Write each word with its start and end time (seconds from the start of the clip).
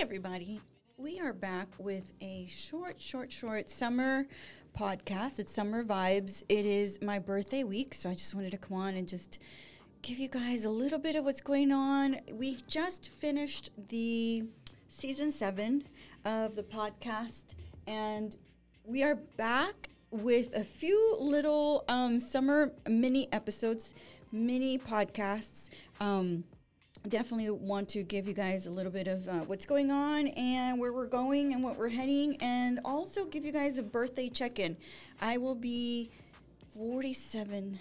everybody. 0.00 0.60
We 0.96 1.20
are 1.20 1.32
back 1.32 1.68
with 1.78 2.12
a 2.20 2.46
short, 2.48 3.00
short, 3.00 3.30
short 3.30 3.68
summer 3.68 4.26
podcast. 4.76 5.38
It's 5.38 5.52
Summer 5.52 5.84
Vibes. 5.84 6.42
It 6.48 6.64
is 6.64 7.00
my 7.02 7.18
birthday 7.18 7.62
week, 7.62 7.94
so 7.94 8.08
I 8.08 8.14
just 8.14 8.34
wanted 8.34 8.52
to 8.52 8.58
come 8.58 8.78
on 8.78 8.94
and 8.94 9.06
just 9.06 9.38
give 10.00 10.18
you 10.18 10.28
guys 10.28 10.64
a 10.64 10.70
little 10.70 10.98
bit 10.98 11.14
of 11.14 11.24
what's 11.24 11.40
going 11.40 11.72
on. 11.72 12.16
We 12.32 12.58
just 12.66 13.10
finished 13.10 13.70
the 13.88 14.44
season 14.88 15.30
seven 15.30 15.84
of 16.24 16.56
the 16.56 16.62
podcast, 16.62 17.54
and 17.86 18.34
we 18.84 19.02
are 19.02 19.16
back 19.36 19.90
with 20.10 20.56
a 20.56 20.64
few 20.64 21.16
little 21.20 21.84
um, 21.88 22.18
summer 22.18 22.72
mini 22.88 23.30
episodes, 23.32 23.94
mini 24.32 24.78
podcasts. 24.78 25.68
Um, 26.00 26.44
definitely 27.08 27.50
want 27.50 27.88
to 27.90 28.02
give 28.02 28.26
you 28.28 28.34
guys 28.34 28.66
a 28.66 28.70
little 28.70 28.92
bit 28.92 29.06
of 29.06 29.28
uh, 29.28 29.40
what's 29.40 29.66
going 29.66 29.90
on 29.90 30.28
and 30.28 30.78
where 30.78 30.92
we're 30.92 31.06
going 31.06 31.52
and 31.52 31.62
what 31.62 31.76
we're 31.76 31.88
heading, 31.88 32.36
and 32.40 32.80
also 32.84 33.24
give 33.26 33.44
you 33.44 33.52
guys 33.52 33.78
a 33.78 33.82
birthday 33.82 34.28
check 34.28 34.58
in. 34.58 34.76
I 35.20 35.36
will 35.36 35.54
be 35.54 36.10
47 36.74 37.78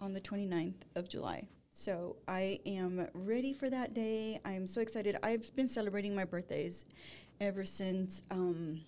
on 0.00 0.12
the 0.12 0.20
29th 0.20 0.74
of 0.96 1.08
July. 1.08 1.46
So 1.70 2.16
I 2.28 2.60
am 2.66 3.08
ready 3.14 3.52
for 3.52 3.70
that 3.70 3.94
day. 3.94 4.40
I'm 4.44 4.66
so 4.66 4.80
excited. 4.80 5.16
I've 5.22 5.54
been 5.56 5.68
celebrating 5.68 6.14
my 6.14 6.24
birthdays 6.24 6.84
ever 7.40 7.64
since 7.64 8.22
um, 8.30 8.80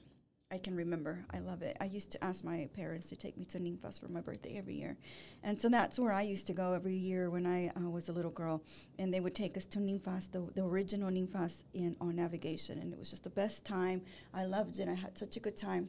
I 0.54 0.58
can 0.58 0.76
remember. 0.76 1.24
I 1.32 1.40
love 1.40 1.62
it. 1.62 1.76
I 1.80 1.86
used 1.86 2.12
to 2.12 2.22
ask 2.22 2.44
my 2.44 2.68
parents 2.76 3.08
to 3.08 3.16
take 3.16 3.36
me 3.36 3.44
to 3.46 3.58
Ninfas 3.58 3.98
for 3.98 4.06
my 4.06 4.20
birthday 4.20 4.56
every 4.56 4.76
year. 4.76 4.96
And 5.42 5.60
so 5.60 5.68
that's 5.68 5.98
where 5.98 6.12
I 6.12 6.22
used 6.22 6.46
to 6.46 6.52
go 6.52 6.74
every 6.74 6.94
year 6.94 7.28
when 7.28 7.44
I 7.44 7.72
uh, 7.76 7.90
was 7.90 8.08
a 8.08 8.12
little 8.12 8.30
girl. 8.30 8.62
And 9.00 9.12
they 9.12 9.18
would 9.18 9.34
take 9.34 9.56
us 9.56 9.64
to 9.66 9.80
Ninfas, 9.80 10.30
the, 10.30 10.46
the 10.54 10.62
original 10.62 11.10
Ninfas 11.10 11.64
in 11.74 11.96
on 12.00 12.14
navigation. 12.14 12.78
And 12.78 12.92
it 12.92 12.98
was 13.00 13.10
just 13.10 13.24
the 13.24 13.30
best 13.30 13.66
time. 13.66 14.02
I 14.32 14.44
loved 14.44 14.78
it. 14.78 14.88
I 14.88 14.94
had 14.94 15.18
such 15.18 15.36
a 15.36 15.40
good 15.40 15.56
time 15.56 15.88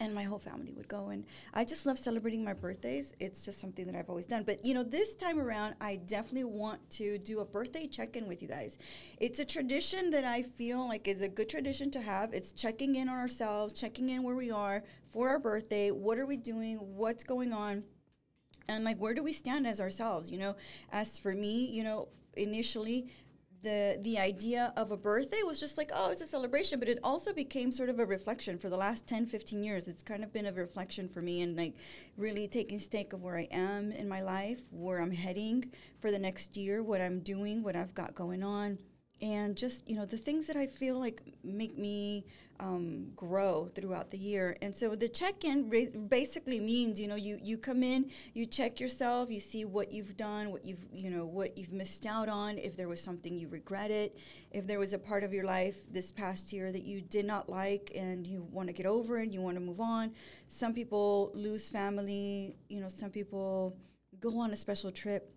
and 0.00 0.14
my 0.14 0.22
whole 0.22 0.38
family 0.38 0.72
would 0.72 0.88
go. 0.88 1.08
And 1.08 1.24
i 1.54 1.64
just 1.64 1.86
love 1.86 1.98
celebrating 1.98 2.44
my 2.44 2.52
birthdays. 2.52 3.14
It's 3.20 3.44
just 3.44 3.60
something 3.60 3.86
that 3.86 3.94
i've 3.94 4.08
always 4.08 4.26
done. 4.26 4.42
But 4.44 4.64
you 4.64 4.74
know 4.74 4.82
this 4.82 5.14
time 5.14 5.38
around 5.40 5.74
i 5.80 5.96
definitely 5.96 6.44
want 6.44 6.88
to 6.90 7.18
do 7.18 7.40
a 7.40 7.44
birthday 7.44 7.86
check-in 7.86 8.26
with 8.26 8.42
you 8.42 8.48
guys. 8.48 8.78
It's 9.18 9.38
a 9.38 9.44
tradition 9.44 10.10
that 10.10 10.24
i 10.24 10.42
feel 10.42 10.86
like 10.86 11.08
is 11.08 11.22
a 11.22 11.28
good 11.28 11.48
tradition 11.48 11.90
to 11.92 12.00
have. 12.00 12.32
It's 12.32 12.52
checking 12.52 12.96
in 12.96 13.08
on 13.08 13.16
ourselves 13.16 13.72
checking 13.72 14.08
in 14.10 14.22
where 14.22 14.36
we 14.36 14.50
are 14.50 14.82
for 15.10 15.28
our 15.28 15.38
birthday. 15.38 15.90
What 15.90 16.18
are 16.18 16.26
we 16.26 16.36
doing? 16.36 16.76
What's 16.76 17.24
going 17.24 17.52
on? 17.52 17.84
And 18.68 18.84
like 18.84 18.98
where 18.98 19.14
do 19.14 19.22
we 19.22 19.32
stand 19.32 19.66
as 19.66 19.80
ourselves? 19.80 20.30
You 20.30 20.38
know 20.38 20.56
as 20.92 21.18
for 21.18 21.32
me 21.32 21.66
you 21.66 21.84
know 21.84 22.08
initially 22.36 23.08
the 23.62 23.98
the 24.02 24.18
idea 24.18 24.72
of 24.76 24.90
a 24.90 24.96
birthday 24.96 25.42
was 25.44 25.58
just 25.58 25.76
like 25.76 25.90
oh 25.94 26.10
it's 26.10 26.20
a 26.20 26.26
celebration 26.26 26.78
but 26.78 26.88
it 26.88 26.98
also 27.02 27.32
became 27.32 27.72
sort 27.72 27.88
of 27.88 27.98
a 27.98 28.06
reflection 28.06 28.58
for 28.58 28.68
the 28.68 28.76
last 28.76 29.06
10 29.06 29.26
15 29.26 29.62
years. 29.62 29.88
It's 29.88 30.02
kind 30.02 30.22
of 30.22 30.32
been 30.32 30.46
a 30.46 30.52
reflection 30.52 31.08
for 31.08 31.20
me 31.22 31.42
and 31.42 31.56
like 31.56 31.74
really 32.16 32.46
taking 32.48 32.78
stake 32.78 33.12
of 33.12 33.22
where 33.22 33.36
i 33.36 33.48
am 33.50 33.90
in 33.92 34.08
my 34.08 34.20
life 34.20 34.60
where 34.70 35.00
i'm 35.00 35.10
heading 35.10 35.70
for 36.00 36.10
the 36.10 36.18
next 36.18 36.56
year 36.56 36.82
what 36.82 37.00
i'm 37.00 37.20
doing 37.20 37.62
what 37.62 37.76
i've 37.76 37.94
got 37.94 38.14
going 38.14 38.42
on 38.42 38.78
and 39.20 39.56
just 39.56 39.88
you 39.88 39.96
know 39.96 40.04
the 40.04 40.16
things 40.16 40.46
that 40.46 40.56
i 40.56 40.66
feel 40.66 40.98
like 40.98 41.22
make 41.42 41.76
me 41.76 42.24
um, 42.60 43.12
grow 43.14 43.70
throughout 43.74 44.10
the 44.10 44.18
year. 44.18 44.56
And 44.62 44.74
so 44.74 44.94
the 44.94 45.08
check-in 45.08 46.08
basically 46.08 46.60
means 46.60 46.98
you 46.98 47.06
know 47.06 47.14
you 47.14 47.38
you 47.42 47.56
come 47.56 47.82
in 47.82 48.10
you 48.34 48.46
check 48.46 48.80
yourself 48.80 49.30
you 49.30 49.40
see 49.40 49.64
what 49.64 49.92
you've 49.92 50.16
done 50.16 50.50
what 50.50 50.64
you've 50.64 50.84
you 50.92 51.10
know 51.10 51.24
what 51.24 51.56
you've 51.56 51.72
missed 51.72 52.06
out 52.06 52.28
on 52.28 52.58
if 52.58 52.76
there 52.76 52.88
was 52.88 53.00
something 53.00 53.36
you 53.36 53.48
regretted 53.48 54.12
if 54.50 54.66
there 54.66 54.78
was 54.78 54.92
a 54.92 54.98
part 54.98 55.22
of 55.22 55.32
your 55.32 55.44
life 55.44 55.76
this 55.92 56.10
past 56.10 56.52
year 56.52 56.72
that 56.72 56.82
you 56.82 57.00
did 57.00 57.24
not 57.24 57.48
like 57.48 57.92
and 57.94 58.26
you 58.26 58.46
want 58.50 58.68
to 58.68 58.72
get 58.72 58.86
over 58.86 59.18
and 59.18 59.32
you 59.32 59.40
want 59.40 59.56
to 59.56 59.60
move 59.60 59.80
on. 59.80 60.12
Some 60.48 60.74
people 60.74 61.30
lose 61.34 61.70
family 61.70 62.56
you 62.68 62.80
know 62.80 62.88
some 62.88 63.10
people 63.10 63.76
go 64.20 64.38
on 64.38 64.50
a 64.50 64.56
special 64.56 64.90
trip 64.90 65.32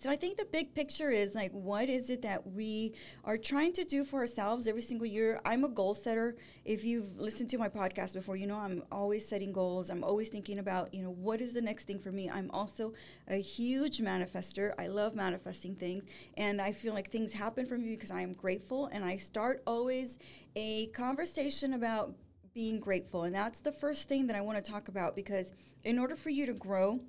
so 0.00 0.10
I 0.10 0.16
think 0.16 0.36
the 0.36 0.44
big 0.44 0.74
picture 0.74 1.10
is 1.10 1.34
like, 1.34 1.52
what 1.52 1.88
is 1.88 2.10
it 2.10 2.22
that 2.22 2.46
we 2.46 2.94
are 3.24 3.38
trying 3.38 3.72
to 3.74 3.84
do 3.84 4.04
for 4.04 4.20
ourselves 4.20 4.66
every 4.66 4.82
single 4.82 5.06
year? 5.06 5.40
I'm 5.44 5.64
a 5.64 5.68
goal 5.68 5.94
setter. 5.94 6.36
If 6.64 6.84
you've 6.84 7.16
listened 7.16 7.48
to 7.50 7.58
my 7.58 7.68
podcast 7.68 8.12
before, 8.12 8.36
you 8.36 8.48
know 8.48 8.56
I'm 8.56 8.82
always 8.90 9.26
setting 9.26 9.52
goals. 9.52 9.90
I'm 9.90 10.02
always 10.02 10.28
thinking 10.28 10.58
about, 10.58 10.92
you 10.92 11.02
know, 11.02 11.12
what 11.12 11.40
is 11.40 11.52
the 11.54 11.62
next 11.62 11.86
thing 11.86 12.00
for 12.00 12.10
me? 12.10 12.28
I'm 12.28 12.50
also 12.50 12.92
a 13.28 13.36
huge 13.40 14.00
manifester. 14.00 14.72
I 14.78 14.88
love 14.88 15.14
manifesting 15.14 15.76
things, 15.76 16.04
and 16.36 16.60
I 16.60 16.72
feel 16.72 16.92
like 16.92 17.08
things 17.08 17.32
happen 17.32 17.64
for 17.64 17.78
me 17.78 17.90
because 17.90 18.10
I 18.10 18.20
am 18.22 18.32
grateful. 18.32 18.86
And 18.86 19.04
I 19.04 19.16
start 19.16 19.62
always 19.64 20.18
a 20.56 20.88
conversation 20.88 21.72
about 21.74 22.14
being 22.52 22.80
grateful, 22.80 23.22
and 23.22 23.34
that's 23.34 23.60
the 23.60 23.72
first 23.72 24.08
thing 24.08 24.26
that 24.26 24.36
I 24.36 24.40
want 24.40 24.62
to 24.62 24.70
talk 24.70 24.88
about 24.88 25.14
because 25.14 25.54
in 25.84 25.98
order 25.98 26.16
for 26.16 26.30
you 26.30 26.46
to 26.46 26.52
grow 26.52 27.00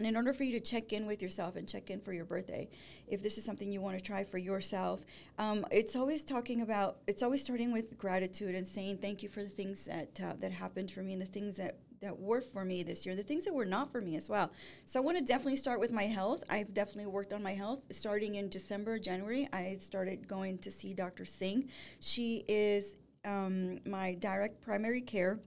and 0.00 0.06
in 0.06 0.16
order 0.16 0.32
for 0.32 0.44
you 0.44 0.52
to 0.58 0.60
check 0.60 0.94
in 0.94 1.04
with 1.04 1.20
yourself 1.20 1.56
and 1.56 1.68
check 1.68 1.90
in 1.90 2.00
for 2.00 2.14
your 2.14 2.24
birthday, 2.24 2.70
if 3.06 3.22
this 3.22 3.36
is 3.36 3.44
something 3.44 3.70
you 3.70 3.82
want 3.82 3.98
to 3.98 4.02
try 4.02 4.24
for 4.24 4.38
yourself, 4.38 5.04
um, 5.38 5.66
it's 5.70 5.94
always 5.94 6.24
talking 6.24 6.62
about, 6.62 6.96
it's 7.06 7.22
always 7.22 7.42
starting 7.44 7.70
with 7.70 7.98
gratitude 7.98 8.54
and 8.54 8.66
saying 8.66 8.96
thank 8.96 9.22
you 9.22 9.28
for 9.28 9.42
the 9.42 9.50
things 9.50 9.84
that 9.84 10.18
uh, 10.24 10.32
that 10.38 10.52
happened 10.52 10.90
for 10.90 11.02
me 11.02 11.12
and 11.12 11.20
the 11.20 11.26
things 11.26 11.58
that 11.58 11.76
that 12.00 12.18
were 12.18 12.40
for 12.40 12.64
me 12.64 12.82
this 12.82 13.04
year, 13.04 13.14
the 13.14 13.22
things 13.22 13.44
that 13.44 13.52
were 13.52 13.66
not 13.66 13.92
for 13.92 14.00
me 14.00 14.16
as 14.16 14.26
well. 14.26 14.50
So 14.86 14.98
I 14.98 15.02
want 15.02 15.18
to 15.18 15.22
definitely 15.22 15.56
start 15.56 15.78
with 15.80 15.92
my 15.92 16.04
health. 16.04 16.44
I've 16.48 16.72
definitely 16.72 17.12
worked 17.12 17.34
on 17.34 17.42
my 17.42 17.52
health. 17.52 17.82
Starting 17.90 18.36
in 18.36 18.48
December, 18.48 18.98
January, 18.98 19.50
I 19.52 19.76
started 19.80 20.26
going 20.26 20.56
to 20.60 20.70
see 20.70 20.94
Dr. 20.94 21.26
Singh. 21.26 21.68
She 22.00 22.46
is 22.48 22.96
um, 23.26 23.80
my 23.84 24.14
direct 24.14 24.62
primary 24.62 25.02
care 25.02 25.40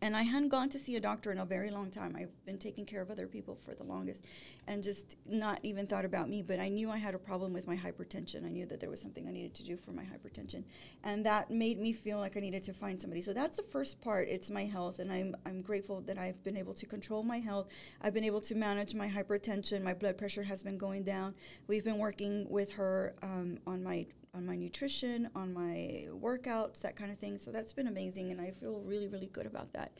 and 0.00 0.16
I 0.16 0.22
hadn't 0.22 0.48
gone 0.48 0.68
to 0.70 0.78
see 0.78 0.96
a 0.96 1.00
doctor 1.00 1.32
in 1.32 1.38
a 1.38 1.44
very 1.44 1.70
long 1.70 1.90
time. 1.90 2.16
I've 2.16 2.44
been 2.44 2.58
taking 2.58 2.86
care 2.86 3.02
of 3.02 3.10
other 3.10 3.26
people 3.26 3.56
for 3.56 3.74
the 3.74 3.84
longest 3.84 4.26
and 4.68 4.84
just 4.84 5.16
not 5.26 5.58
even 5.62 5.86
thought 5.86 6.04
about 6.04 6.28
me. 6.28 6.42
But 6.42 6.60
I 6.60 6.68
knew 6.68 6.90
I 6.90 6.98
had 6.98 7.14
a 7.14 7.18
problem 7.18 7.52
with 7.52 7.66
my 7.66 7.76
hypertension. 7.76 8.44
I 8.44 8.50
knew 8.50 8.66
that 8.66 8.80
there 8.80 8.90
was 8.90 9.00
something 9.00 9.26
I 9.26 9.32
needed 9.32 9.54
to 9.54 9.64
do 9.64 9.76
for 9.76 9.92
my 9.92 10.04
hypertension. 10.04 10.62
And 11.02 11.24
that 11.24 11.50
made 11.50 11.80
me 11.80 11.92
feel 11.92 12.18
like 12.18 12.36
I 12.36 12.40
needed 12.40 12.62
to 12.64 12.74
find 12.74 13.00
somebody. 13.00 13.22
So 13.22 13.32
that's 13.32 13.56
the 13.56 13.62
first 13.62 14.00
part. 14.00 14.28
It's 14.28 14.50
my 14.50 14.66
health. 14.66 14.98
And 14.98 15.10
I'm, 15.10 15.34
I'm 15.46 15.62
grateful 15.62 16.02
that 16.02 16.18
I've 16.18 16.42
been 16.44 16.56
able 16.56 16.74
to 16.74 16.86
control 16.86 17.22
my 17.22 17.38
health. 17.38 17.68
I've 18.02 18.14
been 18.14 18.24
able 18.24 18.42
to 18.42 18.54
manage 18.54 18.94
my 18.94 19.08
hypertension. 19.08 19.82
My 19.82 19.94
blood 19.94 20.18
pressure 20.18 20.42
has 20.42 20.62
been 20.62 20.76
going 20.76 21.02
down. 21.02 21.34
We've 21.66 21.84
been 21.84 21.98
working 21.98 22.46
with 22.50 22.70
her 22.72 23.14
um, 23.22 23.58
on 23.66 23.82
my 23.82 24.06
on 24.34 24.44
my 24.44 24.54
nutrition, 24.54 25.30
on 25.34 25.54
my 25.54 26.06
workouts, 26.10 26.82
that 26.82 26.94
kind 26.94 27.10
of 27.10 27.18
thing. 27.18 27.38
So 27.38 27.50
that's 27.50 27.72
been 27.72 27.86
amazing, 27.86 28.30
and 28.30 28.40
I 28.40 28.50
feel 28.50 28.82
really, 28.84 29.08
really 29.08 29.26
good 29.28 29.46
about 29.46 29.72
that. 29.72 29.92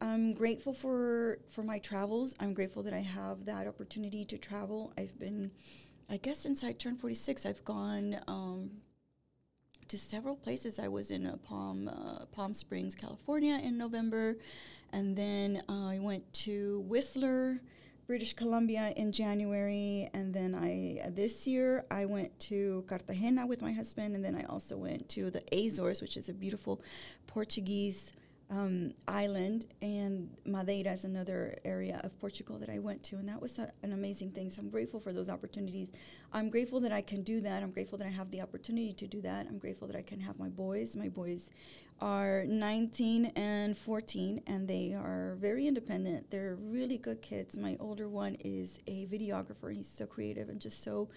I'm 0.00 0.34
grateful 0.34 0.72
for 0.72 1.38
for 1.48 1.62
my 1.62 1.78
travels. 1.78 2.34
I'm 2.40 2.54
grateful 2.54 2.82
that 2.82 2.92
I 2.94 3.00
have 3.00 3.44
that 3.46 3.66
opportunity 3.66 4.24
to 4.26 4.38
travel. 4.38 4.92
I've 4.98 5.18
been, 5.18 5.50
I 6.10 6.16
guess, 6.18 6.38
since 6.38 6.62
I 6.64 6.72
turned 6.72 7.00
46, 7.00 7.46
I've 7.46 7.64
gone 7.64 8.20
um, 8.26 8.70
to 9.88 9.96
several 9.96 10.36
places. 10.36 10.78
I 10.78 10.88
was 10.88 11.10
in 11.10 11.26
uh, 11.26 11.36
Palm 11.36 11.88
uh, 11.88 12.26
Palm 12.26 12.52
Springs, 12.54 12.94
California, 12.94 13.60
in 13.62 13.78
November, 13.78 14.36
and 14.92 15.16
then 15.16 15.62
uh, 15.68 15.88
I 15.88 15.98
went 16.00 16.32
to 16.44 16.80
Whistler. 16.86 17.60
British 18.06 18.34
Columbia 18.34 18.92
in 18.96 19.12
January, 19.12 20.10
and 20.12 20.34
then 20.34 20.54
I 20.54 21.08
this 21.12 21.46
year 21.46 21.86
I 21.90 22.04
went 22.04 22.38
to 22.50 22.84
Cartagena 22.86 23.46
with 23.46 23.62
my 23.62 23.72
husband, 23.72 24.14
and 24.14 24.22
then 24.22 24.34
I 24.34 24.42
also 24.42 24.76
went 24.76 25.08
to 25.10 25.30
the 25.30 25.42
Azores, 25.50 26.02
which 26.02 26.18
is 26.18 26.28
a 26.28 26.34
beautiful 26.34 26.82
Portuguese 27.26 28.12
um, 28.50 28.92
island, 29.08 29.66
and 29.82 30.28
Madeira 30.44 30.92
is 30.92 31.04
another 31.04 31.56
area 31.64 32.00
of 32.04 32.18
Portugal 32.20 32.58
that 32.58 32.68
I 32.68 32.78
went 32.78 33.02
to, 33.04 33.16
and 33.16 33.28
that 33.28 33.40
was 33.40 33.58
a, 33.58 33.70
an 33.82 33.92
amazing 33.92 34.30
thing. 34.30 34.50
So 34.50 34.60
I'm 34.60 34.70
grateful 34.70 35.00
for 35.00 35.12
those 35.12 35.28
opportunities. 35.28 35.88
I'm 36.32 36.50
grateful 36.50 36.80
that 36.80 36.92
I 36.92 37.00
can 37.00 37.22
do 37.22 37.40
that. 37.40 37.62
I'm 37.62 37.70
grateful 37.70 37.98
that 37.98 38.06
I 38.06 38.10
have 38.10 38.30
the 38.30 38.42
opportunity 38.42 38.92
to 38.92 39.06
do 39.06 39.20
that. 39.22 39.46
I'm 39.46 39.58
grateful 39.58 39.88
that 39.88 39.96
I 39.96 40.02
can 40.02 40.20
have 40.20 40.38
my 40.38 40.48
boys. 40.48 40.94
My 40.94 41.08
boys 41.08 41.50
are 42.00 42.44
19 42.46 43.26
and 43.36 43.76
14, 43.76 44.42
and 44.46 44.68
they 44.68 44.94
are 44.94 45.36
very 45.40 45.66
independent. 45.66 46.30
They're 46.30 46.56
really 46.60 46.98
good 46.98 47.22
kids. 47.22 47.58
My 47.58 47.76
older 47.80 48.08
one 48.08 48.36
is 48.40 48.80
a 48.86 49.06
videographer. 49.06 49.74
He's 49.74 49.88
so 49.88 50.06
creative 50.06 50.48
and 50.48 50.60
just 50.60 50.82
so 50.82 51.08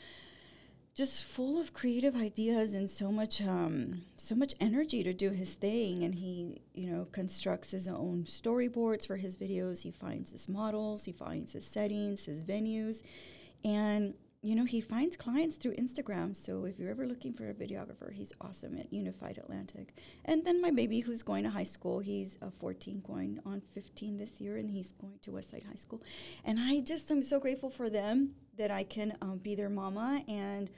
just 0.98 1.24
full 1.24 1.62
of 1.62 1.74
creative 1.74 2.16
ideas 2.16 2.74
and 2.74 2.90
so 2.90 3.12
much 3.12 3.40
um, 3.40 4.02
so 4.18 4.34
much 4.34 4.56
energy 4.60 5.04
to 5.04 5.14
do 5.14 5.30
his 5.30 5.54
thing. 5.54 6.02
And 6.02 6.16
he 6.16 6.60
you 6.74 6.90
know 6.90 7.08
constructs 7.12 7.70
his 7.70 7.88
own 7.88 8.24
storyboards 8.26 9.06
for 9.06 9.16
his 9.16 9.38
videos. 9.38 9.84
He 9.84 9.92
finds 9.92 10.32
his 10.32 10.50
models. 10.50 11.06
He 11.06 11.12
finds 11.12 11.54
his 11.54 11.68
settings 11.68 12.26
his 12.26 12.44
venues. 12.44 13.04
And 13.64 14.16
you 14.48 14.56
know, 14.56 14.64
he 14.64 14.80
finds 14.80 15.18
clients 15.18 15.58
through 15.58 15.76
Instagram. 15.76 16.36
So 16.36 16.66
if 16.66 16.80
you're 16.80 16.90
ever 16.90 17.06
looking 17.06 17.34
for 17.34 17.50
a 17.50 17.54
videographer, 17.54 18.12
he's 18.12 18.32
awesome 18.40 18.78
at 18.78 18.94
Unified 18.94 19.38
Atlantic. 19.38 19.94
And 20.26 20.46
then 20.46 20.62
my 20.62 20.72
baby, 20.72 21.02
who's 21.02 21.22
going 21.22 21.44
to 21.44 21.50
high 21.50 21.64
school, 21.64 22.00
he's 22.00 22.38
a 22.42 22.50
14, 22.50 23.04
going 23.06 23.40
on 23.46 23.62
15 23.74 24.18
this 24.18 24.40
year, 24.40 24.58
and 24.58 24.70
he's 24.70 24.94
going 24.94 25.20
to 25.24 25.32
Westside 25.32 25.68
High 25.68 25.76
School. 25.76 26.02
And 26.46 26.60
I 26.60 26.80
just 26.80 27.12
am 27.12 27.22
so 27.22 27.40
grateful 27.40 27.70
for 27.70 27.90
them 27.90 28.36
that 28.58 28.72
I 28.72 28.84
can 28.84 29.18
um, 29.22 29.38
be 29.40 29.54
their 29.54 29.70
mama 29.70 30.24
and 30.28 30.70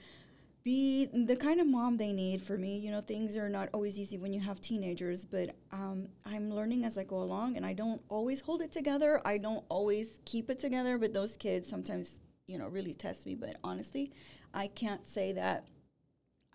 be 0.63 1.05
the 1.05 1.35
kind 1.35 1.61
of 1.61 1.67
mom 1.67 1.97
they 1.97 2.11
need 2.11 2.41
for 2.41 2.57
me. 2.57 2.77
You 2.77 2.91
know, 2.91 3.01
things 3.01 3.37
are 3.37 3.49
not 3.49 3.69
always 3.73 3.97
easy 3.97 4.17
when 4.17 4.33
you 4.33 4.39
have 4.39 4.59
teenagers, 4.61 5.25
but 5.25 5.55
um, 5.71 6.07
I'm 6.25 6.51
learning 6.53 6.85
as 6.85 6.97
I 6.97 7.03
go 7.03 7.17
along, 7.17 7.55
and 7.55 7.65
I 7.65 7.73
don't 7.73 8.01
always 8.09 8.41
hold 8.41 8.61
it 8.61 8.71
together. 8.71 9.21
I 9.25 9.37
don't 9.37 9.63
always 9.69 10.19
keep 10.25 10.49
it 10.49 10.59
together, 10.59 10.97
but 10.97 11.13
those 11.13 11.37
kids 11.37 11.69
sometimes, 11.69 12.21
you 12.49 12.57
know, 12.57 12.67
really 12.67 12.93
test 12.93 13.25
me. 13.25 13.35
But 13.35 13.57
honestly, 13.63 14.11
I 14.53 14.67
can't 14.67 15.07
say 15.07 15.33
that 15.33 15.67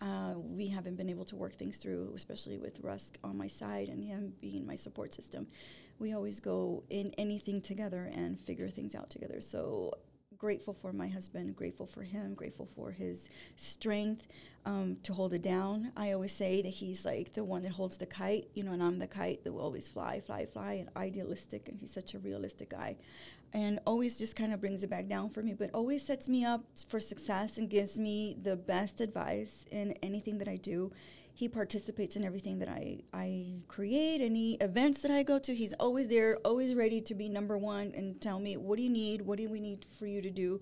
uh, 0.03 0.35
we 0.37 0.67
haven't 0.67 0.97
been 0.97 1.09
able 1.09 1.25
to 1.27 1.37
work 1.37 1.55
things 1.55 1.79
through, 1.79 2.13
especially 2.17 2.59
with 2.59 2.81
Rusk 2.81 3.17
on 3.23 3.39
my 3.39 3.47
side 3.47 3.89
and 3.89 4.05
him 4.05 4.33
being 4.41 4.67
my 4.67 4.75
support 4.75 5.15
system. 5.15 5.47
We 6.01 6.13
always 6.13 6.41
go 6.41 6.83
in 6.91 7.13
anything 7.17 7.61
together 7.61 8.11
and 8.13 8.41
figure 8.41 8.69
things 8.69 8.95
out 8.95 9.09
together. 9.09 9.41
So 9.41 9.93
grateful 10.45 10.75
for 10.75 10.93
my 10.93 11.09
husband, 11.09 11.57
grateful 11.57 11.87
for 11.87 12.03
him, 12.03 12.35
grateful 12.35 12.67
for 12.77 12.91
his 12.91 13.31
strength 13.57 14.27
um, 14.67 14.95
to 15.03 15.15
hold 15.15 15.33
it 15.33 15.41
down. 15.41 15.91
I 15.97 16.13
always 16.13 16.35
say 16.35 16.61
that 16.61 16.69
he's 16.69 17.07
like 17.07 17.33
the 17.33 17.43
one 17.43 17.63
that 17.63 17.73
holds 17.73 17.97
the 17.97 18.05
kite, 18.05 18.49
you 18.53 18.63
know, 18.63 18.73
and 18.73 18.83
I'm 18.83 18.99
the 18.99 19.07
kite 19.07 19.43
that 19.43 19.53
will 19.55 19.63
always 19.63 19.89
fly, 19.89 20.21
fly, 20.21 20.45
fly, 20.45 20.75
and 20.75 20.91
idealistic, 20.99 21.71
and 21.71 21.81
he's 21.81 21.95
such 21.95 22.13
a 22.13 22.19
realistic 22.19 22.69
guy. 22.69 22.97
And 23.55 23.81
always 23.87 24.19
just 24.19 24.37
kind 24.37 24.53
of 24.53 24.61
brings 24.61 24.85
it 24.85 24.91
back 24.91 25.09
down 25.09 25.31
for 25.31 25.43
me, 25.43 25.55
but 25.55 25.71
always 25.73 26.05
sets 26.05 26.29
me 26.29 26.45
up 26.45 26.63
for 26.89 27.01
success 27.01 27.57
and 27.57 27.71
gives 27.71 27.99
me 27.99 28.37
the 28.43 28.55
best 28.55 29.01
advice 29.01 29.65
in 29.71 29.93
anything 30.03 30.37
that 30.41 30.49
I 30.49 30.57
do 30.57 30.93
he 31.37 31.49
participates 31.49 32.15
in 32.15 32.25
everything 32.25 32.61
that 32.61 32.69
I, 32.69 33.01
I 33.13 33.55
create, 33.67 34.21
any 34.21 34.55
events 34.55 35.01
that 35.01 35.11
I 35.11 35.25
go 35.25 35.41
to. 35.41 35.53
He's 35.53 35.73
always 35.75 36.07
there, 36.07 36.39
always 36.45 36.77
ready 36.77 37.01
to 37.01 37.15
be 37.15 37.29
number 37.29 37.59
one 37.59 37.93
and 37.97 38.21
tell 38.21 38.39
me, 38.39 38.57
what 38.57 38.77
do 38.77 38.85
you 38.85 38.91
need? 38.91 39.21
What 39.21 39.39
do 39.39 39.49
we 39.49 39.59
need 39.59 39.85
for 39.99 40.07
you 40.07 40.23
to 40.23 40.31
do? 40.31 40.61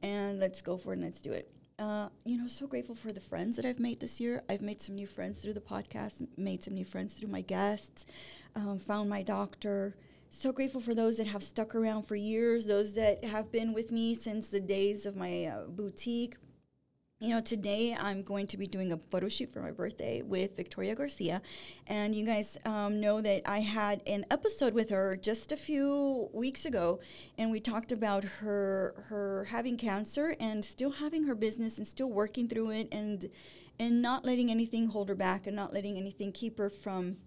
And 0.00 0.38
let's 0.38 0.62
go 0.62 0.76
for 0.76 0.92
it 0.92 0.98
and 0.98 1.04
let's 1.04 1.20
do 1.20 1.32
it. 1.32 1.50
Uh, 1.76 2.08
you 2.24 2.38
know, 2.38 2.46
so 2.46 2.68
grateful 2.68 2.94
for 2.94 3.10
the 3.10 3.20
friends 3.20 3.56
that 3.56 3.64
I've 3.64 3.80
made 3.80 3.98
this 3.98 4.20
year. 4.20 4.44
I've 4.48 4.62
made 4.62 4.80
some 4.80 4.94
new 4.94 5.08
friends 5.08 5.40
through 5.40 5.54
the 5.54 5.60
podcast, 5.60 6.24
made 6.36 6.62
some 6.62 6.74
new 6.74 6.84
friends 6.84 7.14
through 7.14 7.28
my 7.28 7.40
guests, 7.40 8.06
um, 8.54 8.78
found 8.78 9.10
my 9.10 9.24
doctor. 9.24 9.96
So 10.30 10.52
grateful 10.52 10.80
for 10.80 10.94
those 10.94 11.16
that 11.16 11.26
have 11.26 11.42
stuck 11.42 11.74
around 11.74 12.04
for 12.04 12.14
years, 12.14 12.66
those 12.66 12.94
that 12.94 13.24
have 13.24 13.50
been 13.50 13.72
with 13.72 13.90
me 13.90 14.14
since 14.14 14.48
the 14.48 14.60
days 14.60 15.04
of 15.04 15.16
my 15.16 15.46
uh, 15.46 15.64
boutique 15.66 16.36
you 17.22 17.28
know, 17.28 17.40
today 17.40 17.96
I'm 17.96 18.20
going 18.20 18.48
to 18.48 18.56
be 18.56 18.66
doing 18.66 18.92
a 18.92 18.96
photo 18.96 19.28
shoot 19.28 19.52
for 19.52 19.60
my 19.60 19.70
birthday 19.70 20.22
with 20.22 20.56
Victoria 20.56 20.96
Garcia. 20.96 21.40
And 21.86 22.16
you 22.16 22.26
guys 22.26 22.58
um, 22.64 23.00
know 23.00 23.20
that 23.20 23.48
I 23.48 23.60
had 23.60 24.02
an 24.08 24.26
episode 24.32 24.74
with 24.74 24.90
her 24.90 25.16
just 25.16 25.52
a 25.52 25.56
few 25.56 26.28
weeks 26.32 26.66
ago, 26.66 26.98
and 27.38 27.52
we 27.52 27.60
talked 27.60 27.92
about 27.92 28.24
her 28.24 29.04
her 29.08 29.44
having 29.44 29.76
cancer 29.76 30.34
and 30.40 30.64
still 30.64 30.90
having 30.90 31.22
her 31.22 31.36
business 31.36 31.78
and 31.78 31.86
still 31.86 32.10
working 32.10 32.48
through 32.48 32.70
it 32.70 32.88
and 32.90 33.30
and 33.78 34.02
not 34.02 34.24
letting 34.24 34.50
anything 34.50 34.86
hold 34.86 35.08
her 35.08 35.14
back 35.14 35.46
and 35.46 35.54
not 35.54 35.72
letting 35.72 35.96
anything 35.96 36.32
keep 36.32 36.58
her 36.58 36.68
from 36.68 37.18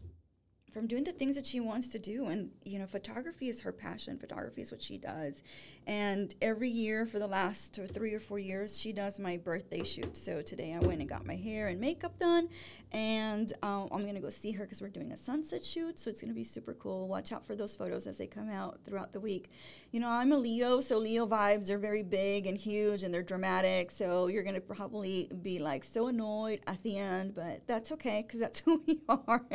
from 0.75 0.87
doing 0.87 1.05
the 1.05 1.11
things 1.13 1.37
that 1.37 1.45
she 1.45 1.61
wants 1.61 1.87
to 1.87 1.97
do. 1.97 2.25
And, 2.25 2.51
you 2.65 2.79
know, 2.79 2.85
photography 2.85 3.47
is 3.47 3.61
her 3.61 3.71
passion. 3.71 4.17
Photography 4.17 4.61
is 4.61 4.73
what 4.73 4.81
she 4.81 4.97
does. 4.97 5.41
And 5.87 6.35
every 6.41 6.69
year 6.69 7.05
for 7.05 7.17
the 7.17 7.27
last 7.27 7.79
three 7.93 8.13
or 8.13 8.19
four 8.19 8.39
years, 8.39 8.77
she 8.77 8.91
does 8.91 9.17
my 9.17 9.37
birthday 9.37 9.85
shoot. 9.85 10.17
So 10.17 10.41
today 10.41 10.75
I 10.75 10.85
went 10.85 10.99
and 10.99 11.07
got 11.07 11.25
my 11.25 11.37
hair 11.37 11.69
and 11.69 11.79
makeup 11.79 12.19
done. 12.19 12.49
And 12.91 13.53
um, 13.63 13.87
I'm 13.89 14.01
going 14.01 14.15
to 14.15 14.19
go 14.19 14.29
see 14.29 14.51
her 14.51 14.65
because 14.65 14.81
we're 14.81 14.89
doing 14.89 15.13
a 15.13 15.17
sunset 15.17 15.63
shoot. 15.63 15.97
So 15.97 16.09
it's 16.09 16.19
going 16.19 16.31
to 16.31 16.35
be 16.35 16.43
super 16.43 16.73
cool. 16.73 17.07
Watch 17.07 17.31
out 17.31 17.45
for 17.45 17.55
those 17.55 17.77
photos 17.77 18.05
as 18.05 18.17
they 18.17 18.27
come 18.27 18.49
out 18.49 18.79
throughout 18.83 19.13
the 19.13 19.21
week. 19.21 19.51
You 19.91 20.01
know, 20.01 20.09
I'm 20.09 20.33
a 20.33 20.37
Leo, 20.37 20.81
so 20.81 20.97
Leo 20.97 21.25
vibes 21.25 21.69
are 21.69 21.77
very 21.77 22.03
big 22.03 22.47
and 22.47 22.57
huge 22.57 23.03
and 23.03 23.13
they're 23.13 23.23
dramatic. 23.23 23.91
So 23.91 24.27
you're 24.27 24.43
going 24.43 24.55
to 24.55 24.61
probably 24.61 25.31
be 25.41 25.59
like 25.59 25.85
so 25.85 26.07
annoyed 26.07 26.59
at 26.67 26.83
the 26.83 26.97
end, 26.97 27.33
but 27.33 27.65
that's 27.65 27.93
okay 27.93 28.25
because 28.27 28.41
that's 28.41 28.59
who 28.65 28.83
we 28.85 28.99
are. 29.07 29.45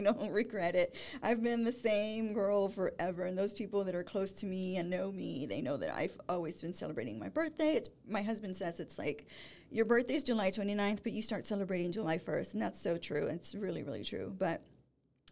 I 0.00 0.12
don't 0.12 0.30
regret 0.32 0.74
it. 0.74 0.94
I've 1.22 1.42
been 1.42 1.64
the 1.64 1.72
same 1.72 2.32
girl 2.32 2.68
forever, 2.68 3.24
and 3.24 3.36
those 3.36 3.52
people 3.52 3.84
that 3.84 3.94
are 3.94 4.02
close 4.02 4.32
to 4.32 4.46
me 4.46 4.76
and 4.76 4.88
know 4.88 5.12
me, 5.12 5.46
they 5.46 5.60
know 5.60 5.76
that 5.76 5.94
I've 5.94 6.18
always 6.28 6.60
been 6.60 6.72
celebrating 6.72 7.18
my 7.18 7.28
birthday. 7.28 7.74
It's 7.74 7.90
my 8.08 8.22
husband 8.22 8.56
says 8.56 8.80
it's 8.80 8.98
like 8.98 9.26
your 9.70 9.84
birthday 9.84 10.14
is 10.14 10.24
July 10.24 10.50
29th, 10.50 11.02
but 11.02 11.12
you 11.12 11.22
start 11.22 11.44
celebrating 11.44 11.92
July 11.92 12.18
1st, 12.18 12.54
and 12.54 12.62
that's 12.62 12.80
so 12.80 12.96
true. 12.96 13.26
It's 13.26 13.54
really, 13.54 13.82
really 13.82 14.02
true. 14.04 14.34
But 14.36 14.62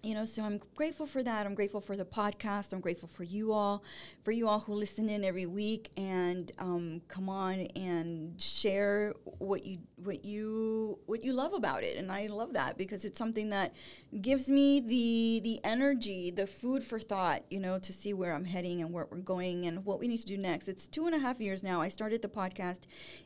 you 0.02 0.14
know, 0.14 0.24
so 0.24 0.42
I'm 0.44 0.60
grateful 0.76 1.06
for 1.06 1.24
that. 1.24 1.44
I'm 1.44 1.56
grateful 1.56 1.80
for 1.80 1.96
the 1.96 2.04
podcast. 2.04 2.72
I'm 2.72 2.80
grateful 2.80 3.08
for 3.08 3.24
you 3.24 3.52
all, 3.52 3.82
for 4.22 4.30
you 4.30 4.46
all 4.46 4.60
who 4.60 4.74
listen 4.74 5.08
in 5.08 5.24
every 5.24 5.46
week 5.46 5.90
and 5.96 6.52
um, 6.60 7.02
come 7.08 7.28
on 7.28 7.66
and 7.74 8.40
share 8.40 9.14
what 9.38 9.64
you 9.64 9.78
what 9.96 10.24
you 10.24 11.00
what 11.06 11.24
you 11.24 11.32
love 11.32 11.52
about 11.52 11.82
it. 11.82 11.96
And 11.96 12.12
I 12.12 12.28
love 12.28 12.52
that 12.52 12.78
because 12.78 13.04
it's 13.04 13.18
something 13.18 13.50
that 13.50 13.74
gives 14.20 14.48
me 14.48 14.78
the 14.78 15.40
the 15.42 15.60
energy, 15.64 16.30
the 16.30 16.46
food 16.46 16.84
for 16.84 17.00
thought. 17.00 17.42
You 17.50 17.58
know, 17.58 17.80
to 17.80 17.92
see 17.92 18.14
where 18.14 18.34
I'm 18.34 18.44
heading 18.44 18.80
and 18.80 18.92
where 18.92 19.08
we're 19.10 19.18
going 19.18 19.66
and 19.66 19.84
what 19.84 19.98
we 19.98 20.06
need 20.06 20.18
to 20.18 20.26
do 20.26 20.38
next. 20.38 20.68
It's 20.68 20.86
two 20.86 21.06
and 21.06 21.14
a 21.14 21.18
half 21.18 21.40
years 21.40 21.64
now. 21.64 21.80
I 21.80 21.88
started 21.88 22.22
the 22.22 22.28
podcast 22.28 22.82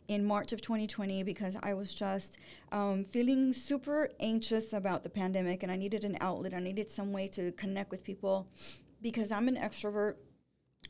in 0.08 0.24
March 0.24 0.52
of 0.52 0.62
2020 0.62 1.22
because 1.22 1.56
I 1.62 1.74
was 1.74 1.94
just 1.94 2.38
um, 2.72 3.04
feeling 3.04 3.52
super 3.52 4.08
anxious 4.18 4.72
about 4.72 5.02
the 5.02 5.10
pandemic 5.10 5.62
and 5.62 5.70
I 5.70 5.76
needed 5.76 6.04
an 6.04 6.16
outlet. 6.20 6.54
I 6.54 6.58
needed 6.58 6.90
some 6.90 7.12
way 7.12 7.28
to 7.28 7.52
connect 7.52 7.90
with 7.90 8.02
people 8.02 8.48
because 9.02 9.30
I'm 9.30 9.46
an 9.46 9.56
extrovert. 9.56 10.14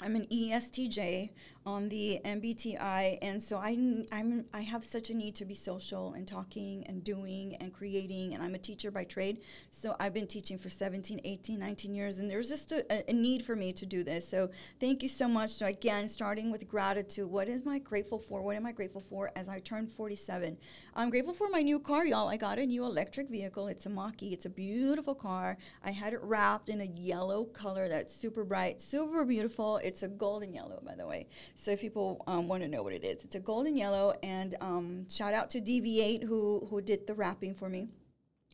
I'm 0.00 0.16
an 0.16 0.26
ESTJ 0.26 1.30
on 1.64 1.88
the 1.88 2.20
MBTI, 2.24 3.18
and 3.22 3.42
so 3.42 3.56
I 3.56 4.04
I'm 4.12 4.44
I 4.52 4.60
have 4.60 4.84
such 4.84 5.10
a 5.10 5.14
need 5.14 5.34
to 5.36 5.44
be 5.44 5.54
social 5.54 6.12
and 6.14 6.26
talking 6.26 6.84
and 6.86 7.02
doing 7.02 7.56
and 7.56 7.72
creating, 7.72 8.34
and 8.34 8.42
I'm 8.42 8.54
a 8.54 8.58
teacher 8.58 8.90
by 8.90 9.04
trade, 9.04 9.38
so 9.70 9.96
I've 9.98 10.14
been 10.14 10.26
teaching 10.26 10.58
for 10.58 10.68
17, 10.68 11.20
18, 11.24 11.58
19 11.58 11.94
years, 11.94 12.18
and 12.18 12.30
there's 12.30 12.48
just 12.48 12.72
a, 12.72 13.08
a 13.08 13.12
need 13.12 13.42
for 13.42 13.56
me 13.56 13.72
to 13.72 13.86
do 13.86 14.02
this. 14.04 14.28
So 14.28 14.50
thank 14.80 15.02
you 15.02 15.08
so 15.08 15.28
much. 15.28 15.50
So 15.50 15.66
again, 15.66 16.08
starting 16.08 16.50
with 16.50 16.68
gratitude, 16.68 17.30
what 17.30 17.48
is 17.48 17.62
I 17.66 17.78
grateful 17.78 18.18
for? 18.18 18.42
What 18.42 18.56
am 18.56 18.66
I 18.66 18.72
grateful 18.72 19.00
for 19.00 19.30
as 19.36 19.48
I 19.48 19.60
turn 19.60 19.86
47? 19.86 20.56
I'm 20.94 21.08
grateful 21.08 21.32
for 21.32 21.48
my 21.48 21.62
new 21.62 21.78
car, 21.78 22.04
y'all. 22.04 22.28
I 22.28 22.36
got 22.36 22.58
a 22.58 22.66
new 22.66 22.84
electric 22.84 23.30
vehicle. 23.30 23.68
It's 23.68 23.86
a 23.86 23.88
Mach-E. 23.88 24.32
It's 24.32 24.44
a 24.44 24.50
beautiful 24.50 25.14
car. 25.14 25.56
I 25.82 25.90
had 25.90 26.12
it 26.12 26.20
wrapped 26.22 26.68
in 26.68 26.80
a 26.80 26.84
yellow 26.84 27.44
color 27.44 27.88
that's 27.88 28.14
super 28.14 28.44
bright, 28.44 28.80
super 28.80 29.24
beautiful. 29.24 29.78
It's 29.78 30.02
a 30.02 30.08
golden 30.08 30.52
yellow, 30.52 30.82
by 30.84 30.94
the 30.94 31.06
way. 31.06 31.28
So 31.54 31.72
if 31.72 31.80
people 31.80 32.22
um, 32.26 32.48
want 32.48 32.62
to 32.62 32.68
know 32.68 32.82
what 32.82 32.92
it 32.92 33.04
is, 33.04 33.24
it's 33.24 33.34
a 33.34 33.40
golden 33.40 33.76
yellow. 33.76 34.14
And 34.22 34.54
um, 34.60 35.08
shout 35.08 35.34
out 35.34 35.50
to 35.50 35.60
DV8 35.60 36.24
who 36.24 36.66
who 36.68 36.80
did 36.80 37.06
the 37.06 37.14
wrapping 37.14 37.54
for 37.54 37.68
me 37.68 37.88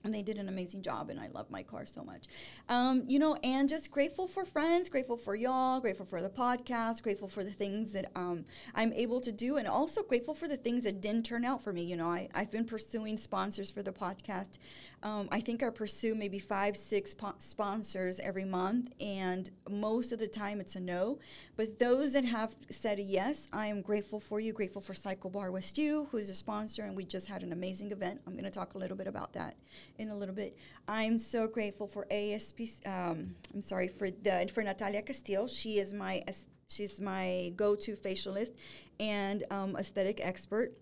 and 0.05 0.15
they 0.15 0.23
did 0.23 0.39
an 0.39 0.49
amazing 0.49 0.83
job 0.83 1.11
and 1.11 1.19
i 1.19 1.29
love 1.29 1.51
my 1.51 1.63
car 1.63 1.85
so 1.85 2.03
much 2.03 2.27
um, 2.69 3.05
you 3.07 3.19
know 3.19 3.37
and 3.43 3.69
just 3.69 3.91
grateful 3.91 4.29
for 4.29 4.45
friends 4.45 4.89
grateful 4.89 5.17
for 5.17 5.35
y'all 5.35 5.81
grateful 5.81 6.07
for 6.07 6.23
the 6.23 6.31
podcast 6.31 7.03
grateful 7.03 7.29
for 7.29 7.45
the 7.45 7.51
things 7.51 7.93
that 7.93 8.11
um, 8.15 8.45
i'm 8.75 8.93
able 8.93 9.21
to 9.21 9.33
do 9.33 9.57
and 9.57 9.67
also 9.67 10.03
grateful 10.03 10.35
for 10.35 10.49
the 10.49 10.57
things 10.57 10.85
that 10.85 11.01
didn't 11.01 11.25
turn 11.25 11.45
out 11.45 11.63
for 11.63 11.73
me 11.73 11.83
you 11.83 11.97
know 11.97 12.07
I, 12.07 12.29
i've 12.35 12.51
been 12.51 12.65
pursuing 12.65 13.17
sponsors 13.17 13.71
for 13.71 13.83
the 13.83 13.93
podcast 13.93 14.59
um, 15.03 15.29
i 15.31 15.41
think 15.41 15.63
i 15.63 15.71
pursue 15.71 16.15
maybe 16.15 16.39
five 16.39 16.77
six 16.77 17.15
po- 17.15 17.35
sponsors 17.39 18.21
every 18.21 18.45
month 18.45 18.93
and 19.01 19.51
most 19.69 20.13
of 20.13 20.19
the 20.19 20.29
time 20.29 20.61
it's 20.61 20.77
a 20.77 20.81
no 20.81 21.19
but 21.57 21.79
those 21.79 22.13
that 22.13 22.25
have 22.25 22.55
said 22.71 22.99
yes 22.99 23.49
i 23.53 23.67
am 23.67 23.81
grateful 23.81 24.21
for 24.21 24.41
you 24.41 24.53
grateful 24.53 24.83
for 24.83 24.95
cycle 24.95 25.31
bar 25.31 25.51
west 25.51 25.79
u 25.79 26.09
who's 26.11 26.31
a 26.31 26.35
sponsor 26.35 26.83
and 26.83 26.97
we 26.97 27.05
just 27.05 27.27
had 27.27 27.43
an 27.43 27.53
amazing 27.53 27.91
event 27.93 28.21
i'm 28.27 28.33
going 28.33 28.45
to 28.45 28.51
talk 28.51 28.75
a 28.75 28.79
little 28.79 28.97
bit 28.97 29.07
about 29.07 29.33
that 29.33 29.55
in 29.99 30.11
a 30.11 30.17
little 30.17 30.35
bit. 30.35 30.57
I'm 30.87 31.19
so 31.19 31.47
grateful 31.47 31.87
for 31.87 32.07
ASP. 32.11 32.61
Um, 32.87 33.35
I'm 33.55 33.63
sorry 33.63 33.89
for 33.89 34.11
the 34.11 34.51
for 34.53 34.63
Natalia 34.63 35.03
Castillo. 35.03 35.47
She 35.47 35.79
is 35.79 35.93
my 35.93 36.23
she's 36.69 37.01
my 37.01 37.53
go-to 37.57 37.95
facialist 37.95 38.53
and 39.01 39.45
um, 39.51 39.77
aesthetic 39.77 40.21
expert. 40.23 40.73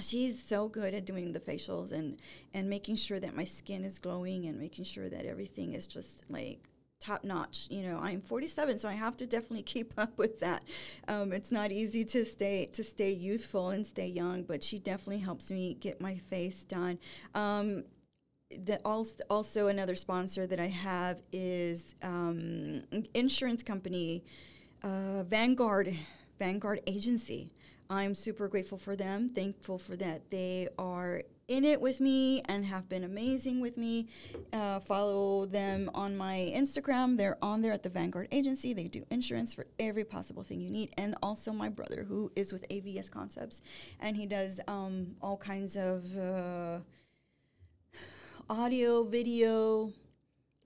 She's 0.00 0.42
so 0.42 0.68
good 0.68 0.94
at 0.94 1.04
doing 1.04 1.32
the 1.32 1.40
facials 1.40 1.92
and 1.92 2.18
and 2.54 2.68
making 2.68 2.96
sure 2.96 3.20
that 3.20 3.36
my 3.36 3.44
skin 3.44 3.84
is 3.84 3.98
glowing 3.98 4.46
and 4.46 4.58
making 4.58 4.84
sure 4.84 5.08
that 5.08 5.26
everything 5.26 5.74
is 5.74 5.86
just 5.86 6.24
like 6.28 6.68
top 7.02 7.24
notch. 7.24 7.66
You 7.68 7.82
know, 7.82 7.98
I'm 7.98 8.20
47, 8.20 8.78
so 8.78 8.88
I 8.88 8.92
have 8.92 9.16
to 9.18 9.26
definitely 9.26 9.62
keep 9.74 9.92
up 9.98 10.16
with 10.16 10.40
that. 10.40 10.64
Um, 11.08 11.32
it's 11.32 11.52
not 11.52 11.72
easy 11.72 12.04
to 12.06 12.24
stay 12.24 12.66
to 12.72 12.84
stay 12.84 13.10
youthful 13.10 13.70
and 13.70 13.86
stay 13.86 14.06
young, 14.06 14.44
but 14.44 14.62
she 14.62 14.78
definitely 14.78 15.18
helps 15.18 15.50
me 15.50 15.74
get 15.74 16.00
my 16.00 16.16
face 16.16 16.64
done. 16.64 16.98
Um, 17.34 17.84
that 18.66 18.82
also, 18.84 19.16
also 19.30 19.68
another 19.68 19.94
sponsor 19.94 20.46
that 20.46 20.60
I 20.60 20.66
have 20.66 21.22
is 21.32 21.94
um, 22.02 22.82
insurance 23.14 23.62
company 23.62 24.24
uh, 24.82 25.22
Vanguard 25.24 25.96
Vanguard 26.38 26.80
Agency. 26.86 27.50
I'm 27.90 28.14
super 28.14 28.48
grateful 28.48 28.78
for 28.78 28.96
them, 28.96 29.28
thankful 29.28 29.78
for 29.78 29.96
that. 29.96 30.30
They 30.30 30.68
are 30.78 31.22
in 31.48 31.64
it 31.64 31.80
with 31.80 32.00
me 32.00 32.40
and 32.48 32.64
have 32.64 32.88
been 32.88 33.04
amazing 33.04 33.60
with 33.60 33.76
me. 33.76 34.08
Uh, 34.52 34.80
follow 34.80 35.44
them 35.44 35.90
on 35.94 36.16
my 36.16 36.52
Instagram. 36.54 37.16
They're 37.16 37.36
on 37.42 37.60
there 37.60 37.72
at 37.72 37.82
the 37.82 37.90
Vanguard 37.90 38.28
Agency. 38.32 38.72
They 38.72 38.88
do 38.88 39.04
insurance 39.10 39.52
for 39.52 39.66
every 39.78 40.04
possible 40.04 40.42
thing 40.42 40.60
you 40.60 40.70
need. 40.70 40.94
And 40.96 41.14
also 41.22 41.52
my 41.52 41.68
brother, 41.68 42.04
who 42.08 42.32
is 42.36 42.52
with 42.52 42.66
AVS 42.68 43.10
Concepts, 43.10 43.60
and 44.00 44.16
he 44.16 44.26
does 44.26 44.60
um, 44.66 45.16
all 45.20 45.36
kinds 45.36 45.76
of 45.76 46.16
uh, 46.16 46.78
audio, 48.48 49.04
video, 49.04 49.92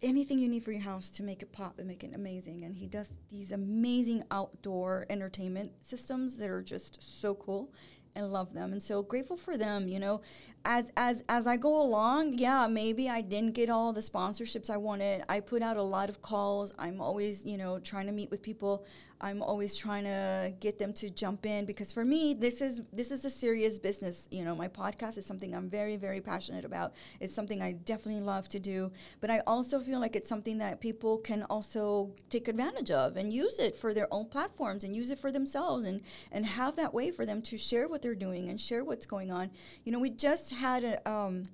anything 0.02 0.38
you 0.38 0.48
need 0.48 0.62
for 0.62 0.72
your 0.72 0.82
house 0.82 1.10
to 1.10 1.22
make 1.22 1.42
it 1.42 1.52
pop 1.52 1.78
and 1.78 1.88
make 1.88 2.04
it 2.04 2.14
amazing. 2.14 2.64
And 2.64 2.76
he 2.76 2.86
does 2.86 3.12
these 3.30 3.52
amazing 3.52 4.24
outdoor 4.30 5.06
entertainment 5.10 5.72
systems 5.80 6.36
that 6.38 6.50
are 6.50 6.62
just 6.62 7.20
so 7.20 7.34
cool 7.34 7.72
and 8.14 8.32
love 8.32 8.54
them 8.54 8.72
and 8.72 8.82
so 8.82 9.02
grateful 9.02 9.36
for 9.36 9.58
them 9.58 9.88
you 9.88 9.98
know 9.98 10.22
as 10.66 10.90
as 10.96 11.22
as 11.28 11.46
I 11.46 11.56
go 11.56 11.80
along, 11.80 12.34
yeah, 12.34 12.66
maybe 12.66 13.08
I 13.08 13.20
didn't 13.20 13.52
get 13.52 13.70
all 13.70 13.92
the 13.92 14.00
sponsorships 14.00 14.68
I 14.68 14.76
wanted. 14.76 15.22
I 15.28 15.40
put 15.40 15.62
out 15.62 15.76
a 15.76 15.82
lot 15.82 16.08
of 16.08 16.20
calls. 16.22 16.74
I'm 16.78 17.00
always, 17.00 17.44
you 17.44 17.56
know, 17.56 17.78
trying 17.78 18.06
to 18.06 18.12
meet 18.12 18.30
with 18.30 18.42
people. 18.42 18.84
I'm 19.20 19.42
always 19.42 19.76
trying 19.76 20.04
to 20.04 20.52
get 20.60 20.78
them 20.78 20.92
to 20.94 21.10
jump 21.10 21.46
in 21.46 21.64
because 21.64 21.92
for 21.92 22.04
me, 22.04 22.34
this 22.34 22.60
is 22.60 22.82
this 22.92 23.10
is 23.10 23.24
a 23.24 23.30
serious 23.30 23.78
business. 23.78 24.28
You 24.30 24.44
know, 24.44 24.54
my 24.54 24.68
podcast 24.68 25.16
is 25.18 25.26
something 25.26 25.54
I'm 25.54 25.68
very 25.70 25.96
very 25.96 26.20
passionate 26.20 26.64
about. 26.64 26.92
It's 27.20 27.34
something 27.34 27.62
I 27.62 27.72
definitely 27.72 28.22
love 28.22 28.48
to 28.50 28.58
do, 28.58 28.92
but 29.20 29.30
I 29.30 29.40
also 29.46 29.80
feel 29.80 30.00
like 30.00 30.16
it's 30.16 30.28
something 30.28 30.58
that 30.58 30.80
people 30.80 31.18
can 31.18 31.44
also 31.44 32.14
take 32.30 32.48
advantage 32.48 32.90
of 32.90 33.16
and 33.16 33.32
use 33.32 33.58
it 33.58 33.76
for 33.76 33.94
their 33.94 34.08
own 34.10 34.26
platforms 34.26 34.84
and 34.84 34.94
use 34.94 35.10
it 35.10 35.18
for 35.18 35.32
themselves 35.32 35.84
and 35.84 36.02
and 36.32 36.44
have 36.44 36.76
that 36.76 36.92
way 36.92 37.10
for 37.10 37.24
them 37.24 37.40
to 37.42 37.56
share 37.56 37.88
what 37.88 38.02
they're 38.02 38.14
doing 38.14 38.48
and 38.48 38.60
share 38.60 38.84
what's 38.84 39.06
going 39.06 39.30
on. 39.30 39.50
You 39.84 39.92
know, 39.92 39.98
we 39.98 40.10
just 40.10 40.52
had 40.52 40.84
a, 40.84 41.10
um, 41.10 41.44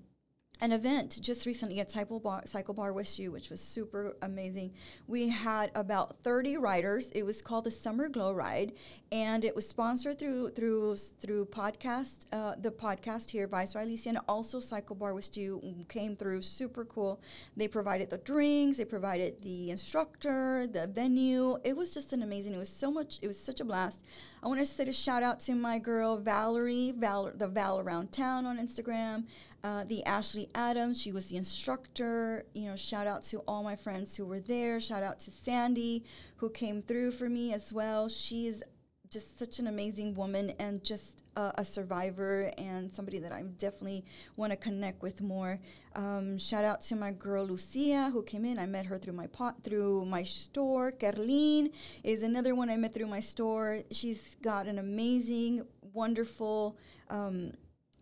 an 0.60 0.70
event 0.70 1.18
just 1.20 1.44
recently 1.44 1.80
at 1.80 1.90
Cycle 1.90 2.20
Bar, 2.20 2.42
Cycle 2.44 2.72
Bar 2.72 2.92
which 2.92 3.50
was 3.50 3.60
super 3.60 4.14
amazing. 4.22 4.72
We 5.08 5.28
had 5.28 5.72
about 5.74 6.18
30 6.22 6.56
riders. 6.56 7.10
It 7.10 7.24
was 7.24 7.42
called 7.42 7.64
the 7.64 7.70
Summer 7.70 8.08
Glow 8.08 8.32
Ride, 8.32 8.72
and 9.10 9.44
it 9.44 9.56
was 9.56 9.68
sponsored 9.68 10.18
through 10.18 10.50
through 10.50 10.96
through 10.96 11.46
podcast 11.46 12.26
uh, 12.32 12.54
the 12.60 12.70
podcast 12.70 13.30
here, 13.30 13.48
Vibes 13.48 13.74
by 13.74 13.82
Alicia, 13.82 14.10
and 14.10 14.18
also 14.28 14.60
Cycle 14.60 14.94
Bar 14.94 15.14
West 15.14 15.36
U 15.36 15.60
came 15.88 16.14
through. 16.14 16.42
Super 16.42 16.84
cool. 16.84 17.20
They 17.56 17.66
provided 17.66 18.10
the 18.10 18.18
drinks, 18.18 18.76
they 18.78 18.84
provided 18.84 19.42
the 19.42 19.70
instructor, 19.70 20.68
the 20.70 20.86
venue. 20.86 21.58
It 21.64 21.76
was 21.76 21.92
just 21.92 22.12
an 22.12 22.22
amazing. 22.22 22.54
It 22.54 22.58
was 22.58 22.68
so 22.68 22.90
much. 22.90 23.18
It 23.20 23.26
was 23.26 23.38
such 23.38 23.60
a 23.60 23.64
blast. 23.64 24.02
I 24.44 24.48
want 24.48 24.60
to 24.60 24.66
say 24.66 24.84
a 24.84 24.92
shout 24.92 25.22
out 25.22 25.40
to 25.40 25.54
my 25.54 25.78
girl 25.78 26.18
Valerie, 26.18 26.92
Val, 26.96 27.32
the 27.34 27.48
Val 27.48 27.80
Around 27.80 28.12
Town 28.12 28.46
on 28.46 28.58
Instagram. 28.58 29.24
Uh, 29.64 29.84
the 29.84 30.04
Ashley 30.04 30.48
Adams, 30.54 31.00
she 31.00 31.12
was 31.12 31.26
the 31.26 31.36
instructor. 31.36 32.44
You 32.52 32.70
know, 32.70 32.76
shout 32.76 33.06
out 33.06 33.22
to 33.24 33.38
all 33.46 33.62
my 33.62 33.76
friends 33.76 34.16
who 34.16 34.26
were 34.26 34.40
there. 34.40 34.80
Shout 34.80 35.02
out 35.02 35.20
to 35.20 35.30
Sandy, 35.30 36.04
who 36.36 36.50
came 36.50 36.82
through 36.82 37.12
for 37.12 37.28
me 37.28 37.52
as 37.52 37.72
well. 37.72 38.08
She 38.08 38.46
is 38.46 38.64
just 39.12 39.38
such 39.38 39.58
an 39.58 39.66
amazing 39.66 40.14
woman 40.14 40.54
and 40.58 40.82
just 40.82 41.22
uh, 41.36 41.52
a 41.56 41.64
survivor 41.64 42.50
and 42.56 42.92
somebody 42.92 43.18
that 43.18 43.30
I 43.30 43.42
definitely 43.42 44.06
want 44.36 44.52
to 44.52 44.56
connect 44.56 45.02
with 45.02 45.20
more. 45.20 45.60
Um, 45.94 46.38
shout 46.38 46.64
out 46.64 46.80
to 46.82 46.96
my 46.96 47.12
girl 47.12 47.44
Lucia 47.44 48.08
who 48.10 48.22
came 48.22 48.46
in. 48.46 48.58
I 48.58 48.64
met 48.64 48.86
her 48.86 48.96
through 48.96 49.12
my 49.12 49.26
pot 49.26 49.62
through 49.62 50.06
my 50.06 50.22
store. 50.22 50.92
Kerlin 50.92 51.70
is 52.02 52.22
another 52.22 52.54
one 52.54 52.70
I 52.70 52.76
met 52.78 52.94
through 52.94 53.06
my 53.06 53.20
store. 53.20 53.82
She's 53.90 54.36
got 54.42 54.66
an 54.66 54.78
amazing, 54.78 55.66
wonderful. 55.92 56.78
Um, 57.10 57.52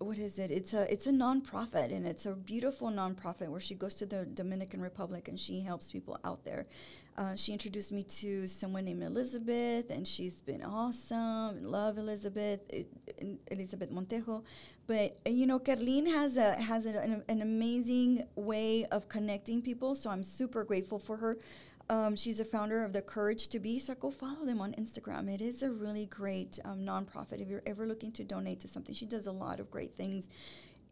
what 0.01 0.17
is 0.19 0.39
it? 0.39 0.51
It's 0.51 0.73
a 0.73 0.91
it's 0.91 1.07
a 1.07 1.13
nonprofit 1.13 1.93
and 1.93 2.07
it's 2.07 2.25
a 2.25 2.33
beautiful 2.33 2.89
nonprofit 2.89 3.49
where 3.49 3.61
she 3.61 3.75
goes 3.75 3.95
to 3.97 4.07
the 4.07 4.25
Dominican 4.25 4.81
Republic 4.81 5.29
and 5.29 5.39
she 5.39 5.61
helps 5.61 5.93
people 5.93 6.19
out 6.25 6.43
there. 6.45 6.67
Uh, 7.19 7.37
she 7.37 7.53
introduced 7.53 7.93
me 7.93 8.03
to 8.03 8.49
someone 8.49 8.87
named 8.87 9.03
Elizabeth 9.03 9.91
and 9.91 10.09
she's 10.09 10.41
been 10.41 10.63
awesome. 10.63 11.63
Love 11.63 11.99
Elizabeth, 11.99 12.61
Elizabeth 13.51 13.91
Montejo. 13.91 14.43
But 14.87 15.19
uh, 15.27 15.31
you 15.31 15.47
know, 15.47 15.59
Carlene 15.59 16.09
has 16.09 16.39
a 16.39 16.55
has 16.55 16.87
a, 16.87 16.99
an, 16.99 17.23
an 17.29 17.43
amazing 17.43 18.27
way 18.37 18.87
of 18.87 19.09
connecting 19.09 19.61
people. 19.61 19.95
So 19.95 20.09
I'm 20.09 20.23
super 20.23 20.65
grateful 20.65 20.99
for 20.99 21.19
her. 21.19 21.37
Um, 21.91 22.15
she's 22.15 22.39
a 22.39 22.45
founder 22.45 22.85
of 22.85 22.93
the 22.93 23.03
Courage 23.03 23.49
to 23.49 23.59
Be, 23.59 23.81
so 23.81 23.97
go 23.97 24.13
follow 24.13 24.47
them 24.47 24.61
on 24.61 24.75
Instagram. 24.75 25.29
It 25.29 25.41
is 25.41 25.65
a 25.65 25.73
really 25.73 26.07
great 26.07 26.61
um, 26.65 26.87
nonprofit. 26.87 27.43
If 27.43 27.49
you're 27.49 27.65
ever 27.67 27.85
looking 27.85 28.13
to 28.13 28.23
donate 28.23 28.61
to 28.61 28.69
something, 28.69 28.95
she 28.95 29.07
does 29.07 29.27
a 29.27 29.33
lot 29.33 29.59
of 29.59 29.73
great 29.73 29.93
things 29.93 30.29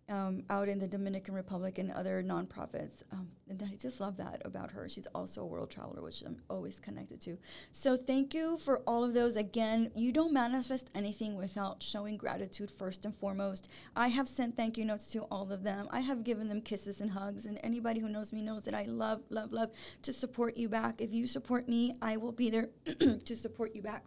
um, 0.09 0.43
out 0.49 0.69
in 0.69 0.79
the 0.79 0.89
Dominican 0.89 1.35
Republic 1.35 1.79
and 1.79 1.91
other 1.93 2.23
nonprofits. 2.23 3.03
Um, 3.13 3.29
and 3.49 3.63
I 3.63 3.77
just 3.77 4.01
love 4.01 4.17
that 4.19 4.43
about 4.45 4.71
her. 4.73 4.89
She's 4.89 5.07
also 5.15 5.43
a 5.43 5.47
world 5.47 5.71
traveler, 5.71 6.03
which 6.03 6.23
I'm 6.23 6.41
always 6.49 6.79
connected 6.79 7.21
to. 7.23 7.39
So 7.73 7.97
thank 7.97 8.35
you 8.35 8.59
for 8.59 8.81
all 8.81 9.05
of 9.05 9.15
those. 9.15 9.37
Again, 9.37 9.91
you 9.95 10.13
don't 10.13 10.33
manifest 10.33 10.91
anything 10.95 11.37
without 11.37 11.83
showing 11.83 12.17
gratitude 12.17 12.71
first 12.71 13.05
and 13.05 13.15
foremost. 13.15 13.69
I 13.97 14.09
have 14.09 14.29
sent 14.29 14.57
thank 14.57 14.79
you 14.79 14.85
notes 14.85 15.11
to 15.13 15.21
all 15.25 15.53
of 15.53 15.63
them. 15.63 15.89
I 15.91 16.01
have 16.01 16.25
given 16.25 16.49
them 16.49 16.61
kisses 16.61 17.01
and 17.01 17.11
hugs. 17.11 17.47
And 17.47 17.59
anybody 17.63 18.01
who 18.01 18.09
knows 18.09 18.33
me 18.33 18.43
knows 18.43 18.65
that 18.65 18.75
I 18.75 18.85
love, 18.85 19.23
love, 19.31 19.53
love 19.53 19.71
to 20.03 20.13
support 20.13 20.57
you 20.57 20.69
back. 20.69 21.01
If 21.01 21.13
you 21.13 21.27
support 21.27 21.69
me, 21.69 21.93
I 22.03 22.17
will 22.17 22.33
be 22.33 22.51
there 22.51 22.69
to 22.99 23.37
support 23.37 23.75
you 23.75 23.83
back 23.83 24.05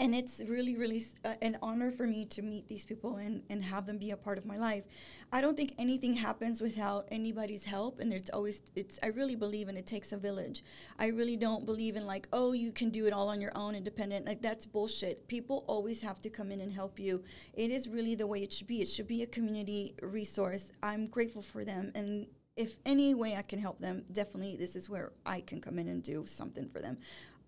and 0.00 0.14
it's 0.14 0.40
really 0.48 0.76
really 0.76 1.04
uh, 1.24 1.34
an 1.42 1.58
honor 1.62 1.92
for 1.92 2.06
me 2.06 2.24
to 2.24 2.40
meet 2.42 2.66
these 2.66 2.84
people 2.84 3.16
and, 3.16 3.42
and 3.50 3.62
have 3.62 3.86
them 3.86 3.98
be 3.98 4.10
a 4.10 4.16
part 4.16 4.38
of 4.38 4.46
my 4.46 4.56
life. 4.56 4.84
I 5.30 5.40
don't 5.42 5.56
think 5.56 5.74
anything 5.78 6.14
happens 6.14 6.60
without 6.60 7.06
anybody's 7.10 7.66
help 7.66 8.00
and 8.00 8.10
there's 8.10 8.30
always 8.30 8.62
it's 8.74 8.98
i 9.02 9.08
really 9.08 9.36
believe 9.36 9.68
in 9.68 9.76
it 9.76 9.86
takes 9.86 10.12
a 10.12 10.16
village. 10.16 10.64
I 10.98 11.08
really 11.08 11.36
don't 11.36 11.66
believe 11.66 11.96
in 11.96 12.06
like 12.06 12.26
oh 12.32 12.52
you 12.52 12.72
can 12.72 12.90
do 12.90 13.06
it 13.06 13.12
all 13.12 13.28
on 13.28 13.40
your 13.40 13.52
own 13.54 13.74
independent 13.74 14.26
like 14.26 14.40
that's 14.40 14.66
bullshit. 14.66 15.28
People 15.28 15.64
always 15.68 16.00
have 16.00 16.20
to 16.22 16.30
come 16.30 16.50
in 16.50 16.60
and 16.60 16.72
help 16.72 16.98
you. 16.98 17.22
It 17.52 17.70
is 17.70 17.86
really 17.88 18.14
the 18.14 18.26
way 18.26 18.42
it 18.42 18.52
should 18.52 18.66
be. 18.66 18.80
It 18.80 18.88
should 18.88 19.06
be 19.06 19.22
a 19.22 19.26
community 19.26 19.94
resource. 20.02 20.72
I'm 20.82 21.06
grateful 21.06 21.42
for 21.42 21.64
them 21.64 21.92
and 21.94 22.26
if 22.56 22.76
any 22.84 23.14
way 23.14 23.36
I 23.36 23.42
can 23.42 23.58
help 23.58 23.80
them, 23.80 24.04
definitely 24.12 24.56
this 24.56 24.76
is 24.76 24.90
where 24.90 25.12
I 25.24 25.40
can 25.40 25.60
come 25.60 25.78
in 25.78 25.88
and 25.88 26.02
do 26.02 26.24
something 26.26 26.68
for 26.68 26.80
them. 26.80 26.98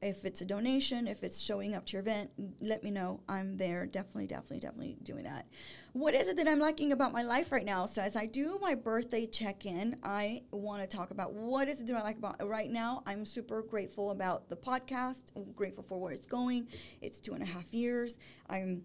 If 0.02 0.24
it's 0.24 0.40
a 0.40 0.44
donation, 0.44 1.06
if 1.06 1.22
it's 1.22 1.40
showing 1.40 1.74
up 1.74 1.86
to 1.86 1.92
your 1.92 2.00
event, 2.00 2.30
let 2.60 2.82
me 2.82 2.90
know. 2.90 3.20
I'm 3.28 3.56
there. 3.56 3.86
Definitely, 3.86 4.26
definitely, 4.26 4.58
definitely 4.58 4.96
doing 5.04 5.22
that. 5.22 5.46
What 5.92 6.14
is 6.14 6.26
it 6.26 6.36
that 6.38 6.48
I'm 6.48 6.58
liking 6.58 6.90
about 6.90 7.12
my 7.12 7.22
life 7.22 7.52
right 7.52 7.64
now? 7.64 7.86
So 7.86 8.02
as 8.02 8.16
I 8.16 8.26
do 8.26 8.58
my 8.60 8.74
birthday 8.74 9.26
check-in, 9.26 9.96
I 10.02 10.42
want 10.50 10.82
to 10.82 10.88
talk 10.88 11.12
about 11.12 11.34
what 11.34 11.68
is 11.68 11.80
it 11.80 11.86
that 11.86 11.96
I 11.96 12.02
like 12.02 12.18
about 12.18 12.44
right 12.46 12.70
now. 12.70 13.04
I'm 13.06 13.24
super 13.24 13.62
grateful 13.62 14.10
about 14.10 14.48
the 14.48 14.56
podcast. 14.56 15.26
I'm 15.36 15.52
grateful 15.52 15.84
for 15.84 16.00
where 16.00 16.12
it's 16.12 16.26
going. 16.26 16.66
It's 17.00 17.20
two 17.20 17.34
and 17.34 17.42
a 17.42 17.46
half 17.46 17.72
years. 17.72 18.18
I'm 18.50 18.82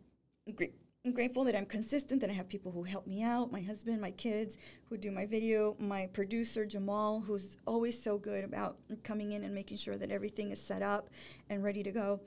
grateful 0.56 0.87
I'm 1.08 1.14
grateful 1.14 1.46
that 1.46 1.56
I'm 1.56 1.66
consistent, 1.66 2.20
that 2.20 2.30
I 2.30 2.34
have 2.34 2.50
people 2.50 2.70
who 2.70 2.84
help 2.84 3.08
me 3.08 3.24
out 3.24 3.50
my 3.50 3.62
husband, 3.62 4.02
my 4.02 4.12
kids 4.12 4.58
who 4.90 4.98
do 4.98 5.10
my 5.10 5.26
video, 5.26 5.74
my 5.80 6.08
producer, 6.08 6.66
Jamal, 6.66 7.22
who's 7.22 7.56
always 7.66 7.98
so 7.98 8.18
good 8.18 8.44
about 8.44 8.76
coming 9.04 9.32
in 9.32 9.46
and 9.46 9.56
making 9.56 9.78
sure 9.78 9.96
that 9.96 10.12
everything 10.12 10.52
is 10.52 10.62
set 10.62 10.82
up 10.82 11.10
and 11.50 11.64
ready 11.64 11.82
to 11.82 11.94
go. 11.94 12.20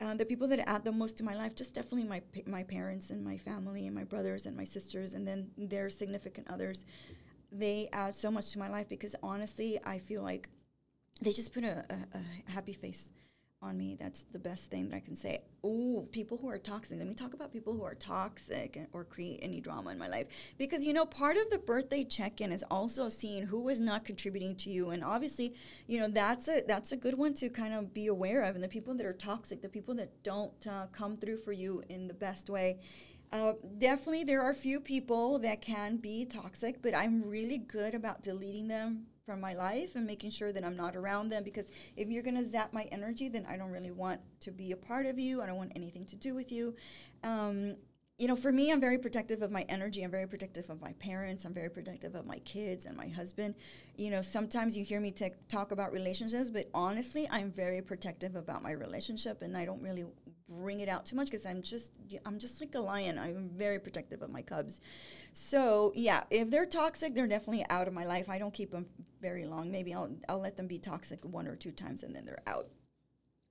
Uh, 0.00 0.14
the 0.14 0.24
people 0.24 0.48
that 0.48 0.68
add 0.68 0.84
the 0.84 0.90
most 0.90 1.16
to 1.18 1.22
my 1.22 1.36
life, 1.36 1.54
just 1.54 1.74
definitely 1.74 2.08
my, 2.08 2.20
my 2.44 2.64
parents 2.64 3.10
and 3.10 3.24
my 3.24 3.38
family 3.38 3.86
and 3.86 3.94
my 3.94 4.02
brothers 4.02 4.46
and 4.46 4.56
my 4.56 4.64
sisters, 4.64 5.14
and 5.14 5.24
then 5.24 5.48
their 5.56 5.88
significant 5.88 6.50
others. 6.50 6.84
They 7.52 7.88
add 7.92 8.16
so 8.16 8.32
much 8.32 8.50
to 8.50 8.58
my 8.58 8.68
life 8.68 8.88
because 8.88 9.14
honestly, 9.22 9.78
I 9.84 10.00
feel 10.00 10.24
like 10.24 10.48
they 11.20 11.30
just 11.30 11.54
put 11.54 11.62
a, 11.62 11.84
a, 11.88 12.18
a 12.18 12.50
happy 12.50 12.72
face 12.72 13.12
on 13.64 13.78
me. 13.78 13.96
That's 13.98 14.24
the 14.32 14.38
best 14.38 14.70
thing 14.70 14.90
that 14.90 14.96
I 14.96 15.00
can 15.00 15.16
say. 15.16 15.42
Oh, 15.64 16.06
people 16.12 16.36
who 16.36 16.48
are 16.50 16.58
toxic. 16.58 16.98
Let 16.98 17.08
me 17.08 17.14
talk 17.14 17.32
about 17.32 17.52
people 17.52 17.72
who 17.72 17.82
are 17.82 17.94
toxic 17.94 18.78
or 18.92 19.04
create 19.04 19.40
any 19.42 19.60
drama 19.60 19.90
in 19.90 19.98
my 19.98 20.08
life. 20.08 20.26
Because, 20.58 20.84
you 20.84 20.92
know, 20.92 21.06
part 21.06 21.36
of 21.36 21.48
the 21.50 21.58
birthday 21.58 22.04
check-in 22.04 22.52
is 22.52 22.62
also 22.70 23.08
seeing 23.08 23.46
who 23.46 23.68
is 23.70 23.80
not 23.80 24.04
contributing 24.04 24.54
to 24.56 24.70
you. 24.70 24.90
And 24.90 25.02
obviously, 25.02 25.54
you 25.86 25.98
know, 25.98 26.08
that's 26.08 26.48
a, 26.48 26.62
that's 26.68 26.92
a 26.92 26.96
good 26.96 27.16
one 27.16 27.32
to 27.34 27.48
kind 27.48 27.72
of 27.72 27.94
be 27.94 28.08
aware 28.08 28.42
of. 28.42 28.54
And 28.54 28.62
the 28.62 28.68
people 28.68 28.94
that 28.94 29.06
are 29.06 29.14
toxic, 29.14 29.62
the 29.62 29.68
people 29.68 29.94
that 29.94 30.22
don't 30.22 30.66
uh, 30.66 30.86
come 30.92 31.16
through 31.16 31.38
for 31.38 31.52
you 31.52 31.82
in 31.88 32.06
the 32.06 32.14
best 32.14 32.50
way. 32.50 32.78
Uh, 33.34 33.54
definitely, 33.78 34.22
there 34.22 34.40
are 34.40 34.52
a 34.52 34.54
few 34.54 34.78
people 34.78 35.40
that 35.40 35.60
can 35.60 35.96
be 35.96 36.24
toxic, 36.24 36.80
but 36.80 36.94
I'm 36.94 37.20
really 37.20 37.58
good 37.58 37.96
about 37.96 38.22
deleting 38.22 38.68
them 38.68 39.06
from 39.26 39.40
my 39.40 39.54
life 39.54 39.96
and 39.96 40.06
making 40.06 40.30
sure 40.30 40.52
that 40.52 40.64
I'm 40.64 40.76
not 40.76 40.94
around 40.94 41.30
them 41.30 41.42
because 41.42 41.72
if 41.96 42.08
you're 42.08 42.22
going 42.22 42.36
to 42.36 42.46
zap 42.46 42.72
my 42.72 42.84
energy, 42.92 43.28
then 43.28 43.44
I 43.50 43.56
don't 43.56 43.72
really 43.72 43.90
want 43.90 44.20
to 44.38 44.52
be 44.52 44.70
a 44.70 44.76
part 44.76 45.06
of 45.06 45.18
you. 45.18 45.42
I 45.42 45.46
don't 45.46 45.56
want 45.56 45.72
anything 45.74 46.06
to 46.06 46.16
do 46.16 46.32
with 46.32 46.52
you. 46.52 46.76
Um, 47.24 47.74
you 48.18 48.28
know, 48.28 48.36
for 48.36 48.52
me, 48.52 48.70
I'm 48.70 48.80
very 48.80 48.98
protective 48.98 49.42
of 49.42 49.50
my 49.50 49.62
energy. 49.62 50.04
I'm 50.04 50.12
very 50.12 50.28
protective 50.28 50.70
of 50.70 50.80
my 50.80 50.92
parents. 51.00 51.44
I'm 51.44 51.52
very 51.52 51.68
protective 51.68 52.14
of 52.14 52.26
my 52.26 52.38
kids 52.40 52.86
and 52.86 52.96
my 52.96 53.08
husband. 53.08 53.56
You 53.96 54.10
know, 54.12 54.22
sometimes 54.22 54.76
you 54.76 54.84
hear 54.84 55.00
me 55.00 55.10
t- 55.10 55.32
talk 55.48 55.72
about 55.72 55.92
relationships, 55.92 56.50
but 56.50 56.68
honestly, 56.72 57.26
I'm 57.32 57.50
very 57.50 57.82
protective 57.82 58.36
about 58.36 58.62
my 58.62 58.70
relationship 58.70 59.42
and 59.42 59.56
I 59.56 59.64
don't 59.64 59.82
really 59.82 60.04
bring 60.60 60.80
it 60.80 60.88
out 60.88 61.04
too 61.06 61.16
much 61.16 61.30
because 61.30 61.46
I'm 61.46 61.62
just 61.62 61.92
I'm 62.24 62.38
just 62.38 62.60
like 62.60 62.74
a 62.74 62.80
lion. 62.80 63.18
I'm 63.18 63.50
very 63.54 63.78
protective 63.78 64.22
of 64.22 64.30
my 64.30 64.42
cubs. 64.42 64.80
So 65.32 65.92
yeah, 65.94 66.24
if 66.30 66.50
they're 66.50 66.66
toxic, 66.66 67.14
they're 67.14 67.26
definitely 67.26 67.66
out 67.70 67.88
of 67.88 67.94
my 67.94 68.04
life. 68.04 68.28
I 68.28 68.38
don't 68.38 68.54
keep 68.54 68.70
them 68.70 68.86
very 69.20 69.44
long. 69.44 69.70
Maybe 69.70 69.94
I'll 69.94 70.10
I'll 70.28 70.40
let 70.40 70.56
them 70.56 70.66
be 70.66 70.78
toxic 70.78 71.24
one 71.24 71.46
or 71.46 71.56
two 71.56 71.72
times 71.72 72.02
and 72.02 72.14
then 72.14 72.24
they're 72.24 72.42
out 72.46 72.68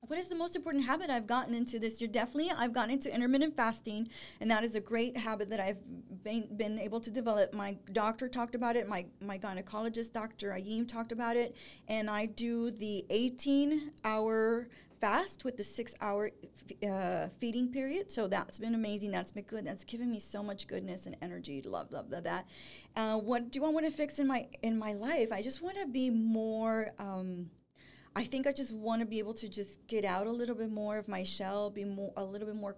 what 0.08 0.20
is 0.20 0.28
the 0.28 0.36
most 0.36 0.56
important 0.56 0.86
habit 0.86 1.10
I've 1.10 1.28
gotten 1.28 1.54
into 1.54 1.80
this 1.80 2.02
year? 2.02 2.10
Definitely, 2.10 2.52
I've 2.52 2.74
gotten 2.74 2.92
into 2.92 3.14
intermittent 3.14 3.56
fasting, 3.56 4.10
and 4.42 4.52
that 4.52 4.64
is 4.64 4.76
a 4.76 4.82
great 4.82 5.16
habit 5.16 5.50
that 5.50 5.60
I've 5.60 5.80
been, 6.24 6.48
been 6.58 6.78
able 6.78 7.00
to 7.00 7.10
develop. 7.10 7.54
My 7.54 7.78
doctor 7.94 8.28
talked 8.28 8.56
about 8.56 8.76
it. 8.76 8.88
My 8.88 9.06
my 9.22 9.38
gynecologist, 9.38 10.12
Dr. 10.12 10.52
Ayim, 10.52 10.88
talked 10.88 11.12
about 11.12 11.38
it, 11.38 11.56
and 11.88 12.10
I 12.10 12.26
do 12.26 12.72
the 12.72 13.06
18 13.10 13.92
hour 14.04 14.68
fast 15.04 15.44
with 15.44 15.58
the 15.58 15.64
six 15.66 15.94
hour 16.00 16.32
uh, 16.90 17.28
feeding 17.38 17.68
period. 17.68 18.10
So 18.10 18.26
that's 18.30 18.58
been 18.58 18.74
amazing. 18.74 19.12
That's 19.12 19.32
been 19.32 19.44
good. 19.44 19.66
That's 19.66 19.84
given 19.84 20.10
me 20.10 20.18
so 20.18 20.42
much 20.42 20.66
goodness 20.66 21.08
and 21.08 21.18
energy. 21.22 21.62
Love, 21.62 21.92
love, 21.92 22.10
love 22.10 22.24
that. 22.24 22.46
Uh, 22.96 23.18
what 23.18 23.52
do 23.52 23.66
I 23.66 23.70
want 23.70 23.86
to 23.86 23.92
fix 23.92 24.18
in 24.18 24.28
my 24.28 24.48
in 24.62 24.80
my 24.80 24.94
life? 24.94 25.34
I 25.34 25.42
just 25.42 25.62
want 25.62 25.76
to 25.80 25.88
be 25.88 26.10
more. 26.10 26.92
Um, 27.00 27.50
I 28.16 28.24
think 28.24 28.48
I 28.48 28.54
just 28.54 28.74
want 28.74 29.02
to 29.02 29.06
be 29.06 29.20
able 29.20 29.34
to 29.34 29.50
just 29.50 29.86
get 29.88 30.06
out 30.06 30.26
a 30.26 30.32
little 30.32 30.56
bit 30.56 30.72
more 30.72 30.98
of 30.98 31.10
my 31.10 31.24
shell, 31.24 31.70
be 31.70 31.84
more 31.84 32.14
a 32.16 32.24
little 32.24 32.48
bit 32.48 32.56
more 32.56 32.78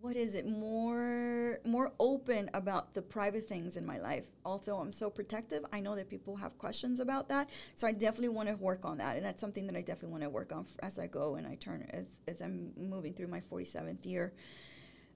what 0.00 0.16
is 0.16 0.34
it 0.34 0.46
more 0.46 1.58
more 1.64 1.92
open 2.00 2.48
about 2.54 2.94
the 2.94 3.02
private 3.02 3.46
things 3.46 3.76
in 3.76 3.84
my 3.84 3.98
life? 3.98 4.30
Although 4.44 4.78
i'm 4.78 4.92
so 4.92 5.10
protective 5.10 5.64
i 5.72 5.80
know 5.80 5.94
that 5.96 6.08
people 6.08 6.36
have 6.36 6.56
questions 6.58 7.00
about 7.00 7.28
that. 7.28 7.50
So 7.74 7.86
i 7.86 7.92
definitely 7.92 8.28
want 8.28 8.48
to 8.48 8.56
work 8.56 8.84
on 8.84 8.98
that. 8.98 9.16
And 9.16 9.24
that's 9.24 9.40
something 9.40 9.66
that 9.66 9.76
i 9.76 9.82
definitely 9.82 10.12
want 10.12 10.22
to 10.24 10.30
work 10.30 10.52
on 10.52 10.66
as 10.82 10.98
i 10.98 11.06
go 11.06 11.34
and 11.34 11.46
i 11.46 11.54
turn 11.56 11.86
as, 11.90 12.18
as 12.26 12.40
i'm 12.40 12.72
moving 12.76 13.12
through 13.12 13.28
my 13.28 13.40
47th 13.40 14.06
year. 14.06 14.32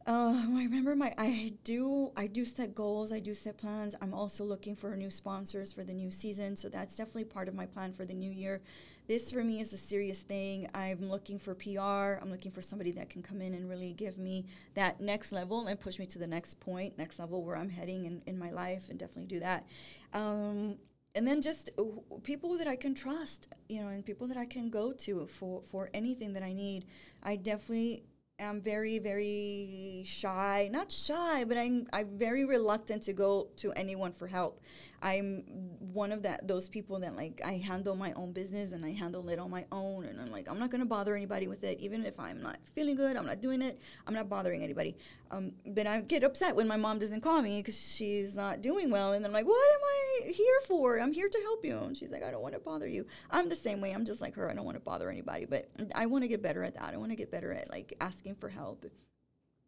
Uh, 0.06 0.34
I 0.48 0.64
remember 0.64 0.94
my 0.94 1.14
I 1.16 1.54
do 1.64 2.12
I 2.14 2.26
do 2.26 2.44
set 2.44 2.74
goals, 2.74 3.10
I 3.10 3.20
do 3.20 3.34
set 3.34 3.56
plans. 3.56 3.94
I'm 4.02 4.12
also 4.12 4.44
looking 4.44 4.76
for 4.76 4.94
new 4.96 5.10
sponsors 5.10 5.72
for 5.72 5.82
the 5.82 5.94
new 5.94 6.10
season, 6.10 6.56
so 6.56 6.68
that's 6.68 6.96
definitely 6.96 7.24
part 7.24 7.48
of 7.48 7.54
my 7.54 7.64
plan 7.64 7.92
for 7.92 8.04
the 8.04 8.12
new 8.12 8.30
year. 8.30 8.60
This 9.06 9.30
for 9.30 9.44
me 9.44 9.60
is 9.60 9.72
a 9.74 9.76
serious 9.76 10.20
thing. 10.20 10.66
I'm 10.74 11.10
looking 11.10 11.38
for 11.38 11.54
PR. 11.54 12.22
I'm 12.22 12.30
looking 12.30 12.50
for 12.50 12.62
somebody 12.62 12.90
that 12.92 13.10
can 13.10 13.22
come 13.22 13.42
in 13.42 13.52
and 13.52 13.68
really 13.68 13.92
give 13.92 14.16
me 14.16 14.46
that 14.74 15.00
next 15.00 15.30
level 15.30 15.66
and 15.66 15.78
push 15.78 15.98
me 15.98 16.06
to 16.06 16.18
the 16.18 16.26
next 16.26 16.58
point, 16.58 16.96
next 16.96 17.18
level 17.18 17.44
where 17.44 17.56
I'm 17.56 17.68
heading 17.68 18.06
in, 18.06 18.22
in 18.26 18.38
my 18.38 18.50
life, 18.50 18.88
and 18.88 18.98
definitely 18.98 19.26
do 19.26 19.40
that. 19.40 19.66
Um, 20.14 20.76
and 21.14 21.28
then 21.28 21.42
just 21.42 21.68
uh, 21.78 21.82
people 22.22 22.56
that 22.56 22.66
I 22.66 22.76
can 22.76 22.94
trust, 22.94 23.48
you 23.68 23.82
know, 23.82 23.88
and 23.88 24.04
people 24.04 24.26
that 24.28 24.38
I 24.38 24.46
can 24.46 24.70
go 24.70 24.92
to 24.92 25.26
for 25.26 25.62
for 25.66 25.90
anything 25.92 26.32
that 26.32 26.42
I 26.42 26.54
need. 26.54 26.86
I 27.22 27.36
definitely 27.36 28.04
am 28.40 28.60
very 28.60 28.98
very 28.98 30.02
shy 30.04 30.68
not 30.72 30.90
shy 30.90 31.44
but 31.44 31.56
i'm 31.56 31.86
i'm 31.92 32.18
very 32.18 32.44
reluctant 32.44 33.00
to 33.00 33.12
go 33.12 33.46
to 33.56 33.70
anyone 33.74 34.12
for 34.12 34.26
help 34.26 34.60
I'm 35.04 35.44
one 35.92 36.12
of 36.12 36.22
that 36.22 36.48
those 36.48 36.66
people 36.66 36.98
that 37.00 37.14
like 37.14 37.42
I 37.44 37.58
handle 37.58 37.94
my 37.94 38.14
own 38.14 38.32
business 38.32 38.72
and 38.72 38.84
I 38.86 38.92
handle 38.92 39.28
it 39.28 39.38
on 39.38 39.50
my 39.50 39.66
own 39.70 40.06
and 40.06 40.18
I'm 40.18 40.32
like 40.32 40.48
I'm 40.48 40.58
not 40.58 40.70
gonna 40.70 40.86
bother 40.86 41.14
anybody 41.14 41.46
with 41.46 41.62
it. 41.62 41.78
Even 41.78 42.06
if 42.06 42.18
I'm 42.18 42.42
not 42.42 42.56
feeling 42.74 42.96
good 42.96 43.14
I'm 43.14 43.26
not 43.26 43.42
doing 43.42 43.60
it 43.60 43.78
I'm 44.06 44.14
not 44.14 44.30
bothering 44.30 44.62
anybody. 44.62 44.96
Um, 45.30 45.52
but 45.66 45.86
I 45.86 46.00
get 46.00 46.24
upset 46.24 46.56
when 46.56 46.66
my 46.66 46.76
mom 46.76 46.98
doesn't 46.98 47.20
call 47.20 47.42
me 47.42 47.60
because 47.60 47.78
she's 47.78 48.34
not 48.34 48.62
doing 48.62 48.90
well 48.90 49.12
and 49.12 49.26
I'm 49.26 49.32
like 49.32 49.44
what 49.44 49.74
am 49.74 49.80
I 49.82 50.32
here 50.32 50.60
for? 50.66 50.98
I'm 50.98 51.12
here 51.12 51.28
to 51.28 51.40
help 51.42 51.66
you. 51.66 51.76
And 51.76 51.94
she's 51.94 52.10
like 52.10 52.24
I 52.24 52.30
don't 52.30 52.42
want 52.42 52.54
to 52.54 52.60
bother 52.60 52.88
you. 52.88 53.06
I'm 53.30 53.50
the 53.50 53.56
same 53.56 53.82
way 53.82 53.92
I'm 53.92 54.06
just 54.06 54.22
like 54.22 54.34
her 54.36 54.50
I 54.50 54.54
don't 54.54 54.64
want 54.64 54.78
to 54.78 54.82
bother 54.82 55.10
anybody 55.10 55.44
but 55.44 55.68
I 55.94 56.06
want 56.06 56.24
to 56.24 56.28
get 56.28 56.42
better 56.42 56.64
at 56.64 56.74
that. 56.74 56.94
I 56.94 56.96
want 56.96 57.10
to 57.12 57.16
get 57.16 57.30
better 57.30 57.52
at 57.52 57.70
like 57.70 57.94
asking 58.00 58.36
for 58.36 58.48
help 58.48 58.86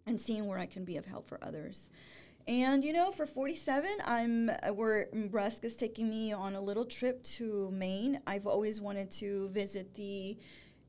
and 0.07 0.19
seeing 0.19 0.47
where 0.47 0.59
I 0.59 0.67
can 0.67 0.87
be 0.87 0.97
of 0.97 1.05
help 1.05 1.29
for 1.29 1.39
others 1.43 1.91
and 2.49 2.85
you 2.85 2.93
know, 2.93 3.11
for 3.11 3.27
47, 3.27 3.91
I'm 4.05 4.51
uh, 4.51 4.73
where 4.73 5.09
Nebraska's 5.13 5.75
taking 5.75 6.09
me 6.09 6.33
on 6.33 6.55
a 6.55 6.61
little 6.61 6.85
trip 6.85 7.23
to 7.25 7.71
Maine. 7.73 8.21
I've 8.27 8.47
always 8.47 8.81
wanted 8.81 9.11
to 9.13 9.49
visit 9.49 9.95
the 9.95 10.37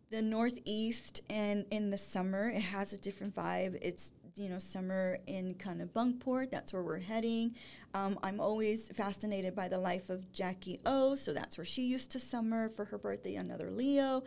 the 0.09 0.21
Northeast, 0.21 1.21
and 1.29 1.65
in 1.69 1.89
the 1.89 1.97
summer, 1.97 2.49
it 2.49 2.61
has 2.61 2.93
a 2.93 2.97
different 2.97 3.35
vibe. 3.35 3.77
It's 3.81 4.13
you 4.35 4.49
know 4.49 4.59
summer 4.59 5.17
in 5.25 5.55
kind 5.55 5.81
of 5.81 5.91
Bunkport. 5.93 6.51
That's 6.51 6.73
where 6.73 6.83
we're 6.83 6.99
heading. 6.99 7.55
Um, 7.95 8.19
I'm 8.21 8.39
always 8.39 8.89
fascinated 8.89 9.55
by 9.55 9.67
the 9.67 9.79
life 9.79 10.11
of 10.11 10.31
Jackie 10.31 10.79
O. 10.85 11.15
So 11.15 11.33
that's 11.33 11.57
where 11.57 11.65
she 11.65 11.81
used 11.81 12.11
to 12.11 12.19
summer 12.19 12.69
for 12.69 12.85
her 12.85 12.99
birthday. 12.99 13.35
Another 13.35 13.71
Leo. 13.71 14.23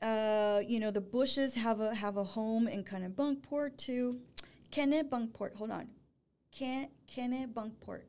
Uh, 0.00 0.60
you 0.66 0.78
know, 0.80 0.92
the 0.92 1.00
Bushes 1.00 1.56
have 1.56 1.80
a 1.80 1.92
have 1.94 2.16
a 2.16 2.24
home 2.24 2.68
in 2.68 2.84
kind 2.84 3.04
of 3.04 3.12
Bunkport 3.12 3.76
too. 3.76 4.20
Kennett 4.70 5.10
Bunkport. 5.10 5.56
Hold 5.56 5.72
on. 5.72 5.88
Ken, 6.52 6.88
Kenny 7.06 7.46
Bunkport. 7.46 8.02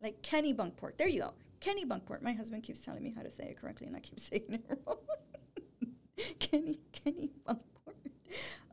Like 0.00 0.22
Kenny 0.22 0.52
Bunkport. 0.52 0.96
There 0.98 1.08
you 1.08 1.20
go. 1.20 1.34
Kenny 1.60 1.84
Bunkport. 1.84 2.22
My 2.22 2.32
husband 2.32 2.62
keeps 2.62 2.80
telling 2.80 3.02
me 3.02 3.12
how 3.16 3.22
to 3.22 3.30
say 3.30 3.44
it 3.44 3.60
correctly, 3.60 3.86
and 3.86 3.96
I 3.96 4.00
keep 4.00 4.20
saying 4.20 4.42
it 4.48 4.64
wrong. 4.86 4.98
Kenny, 6.38 6.80
Kenny 6.92 7.30
Bunkport. 7.46 7.62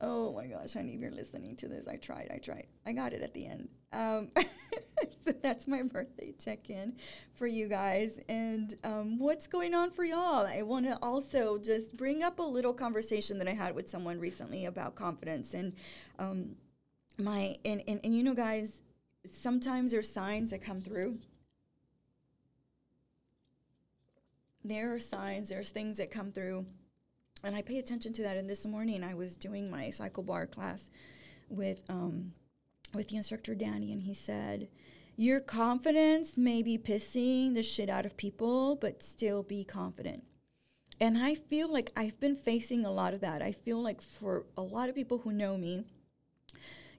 Oh 0.01 0.33
my 0.33 0.47
gosh, 0.47 0.73
honey, 0.73 0.93
if 0.93 1.01
you're 1.01 1.11
listening 1.11 1.55
to 1.57 1.67
this, 1.67 1.87
I 1.87 1.97
tried, 1.97 2.31
I 2.33 2.37
tried. 2.37 2.67
I 2.85 2.93
got 2.93 3.11
it 3.11 3.21
at 3.21 3.33
the 3.33 3.45
end. 3.45 3.67
Um, 3.91 4.29
so 5.25 5.33
that's 5.41 5.67
my 5.67 5.81
birthday 5.83 6.33
check 6.39 6.69
in 6.69 6.95
for 7.33 7.47
you 7.47 7.67
guys. 7.67 8.19
And 8.29 8.73
um, 8.85 9.19
what's 9.19 9.47
going 9.47 9.73
on 9.73 9.91
for 9.91 10.05
y'all? 10.05 10.45
I 10.45 10.61
want 10.61 10.85
to 10.85 10.97
also 11.01 11.57
just 11.57 11.97
bring 11.97 12.23
up 12.23 12.39
a 12.39 12.43
little 12.43 12.73
conversation 12.73 13.37
that 13.39 13.47
I 13.47 13.53
had 13.53 13.75
with 13.75 13.89
someone 13.89 14.19
recently 14.19 14.65
about 14.65 14.95
confidence. 14.95 15.53
And 15.53 15.73
um, 16.17 16.55
my, 17.17 17.57
and, 17.65 17.83
and, 17.87 17.99
and 18.03 18.15
you 18.15 18.23
know, 18.23 18.33
guys, 18.33 18.81
sometimes 19.29 19.91
there's 19.91 20.11
signs 20.11 20.51
that 20.51 20.63
come 20.63 20.79
through. 20.79 21.19
There 24.63 24.93
are 24.93 24.99
signs, 24.99 25.49
there's 25.49 25.71
things 25.71 25.97
that 25.97 26.11
come 26.11 26.31
through. 26.31 26.65
And 27.43 27.55
I 27.55 27.61
pay 27.61 27.77
attention 27.77 28.11
to 28.13 28.23
that. 28.23 28.37
And 28.37 28.49
this 28.49 28.65
morning 28.65 29.03
I 29.03 29.13
was 29.13 29.37
doing 29.37 29.71
my 29.71 29.89
cycle 29.89 30.23
bar 30.23 30.45
class 30.45 30.89
with 31.49 31.83
um, 31.89 32.33
with 32.93 33.09
the 33.09 33.17
instructor 33.17 33.55
Danny, 33.55 33.91
and 33.91 34.01
he 34.01 34.13
said, 34.13 34.67
Your 35.15 35.39
confidence 35.39 36.37
may 36.37 36.63
be 36.63 36.77
pissing 36.77 37.53
the 37.53 37.63
shit 37.63 37.89
out 37.89 38.05
of 38.05 38.17
people, 38.17 38.75
but 38.75 39.03
still 39.03 39.43
be 39.43 39.63
confident. 39.63 40.23
And 40.99 41.17
I 41.17 41.35
feel 41.35 41.71
like 41.71 41.91
I've 41.95 42.19
been 42.19 42.35
facing 42.35 42.83
a 42.83 42.91
lot 42.91 43.13
of 43.13 43.21
that. 43.21 43.41
I 43.41 43.51
feel 43.51 43.81
like 43.81 44.01
for 44.01 44.45
a 44.57 44.61
lot 44.61 44.89
of 44.89 44.95
people 44.95 45.19
who 45.19 45.31
know 45.31 45.57
me, 45.57 45.85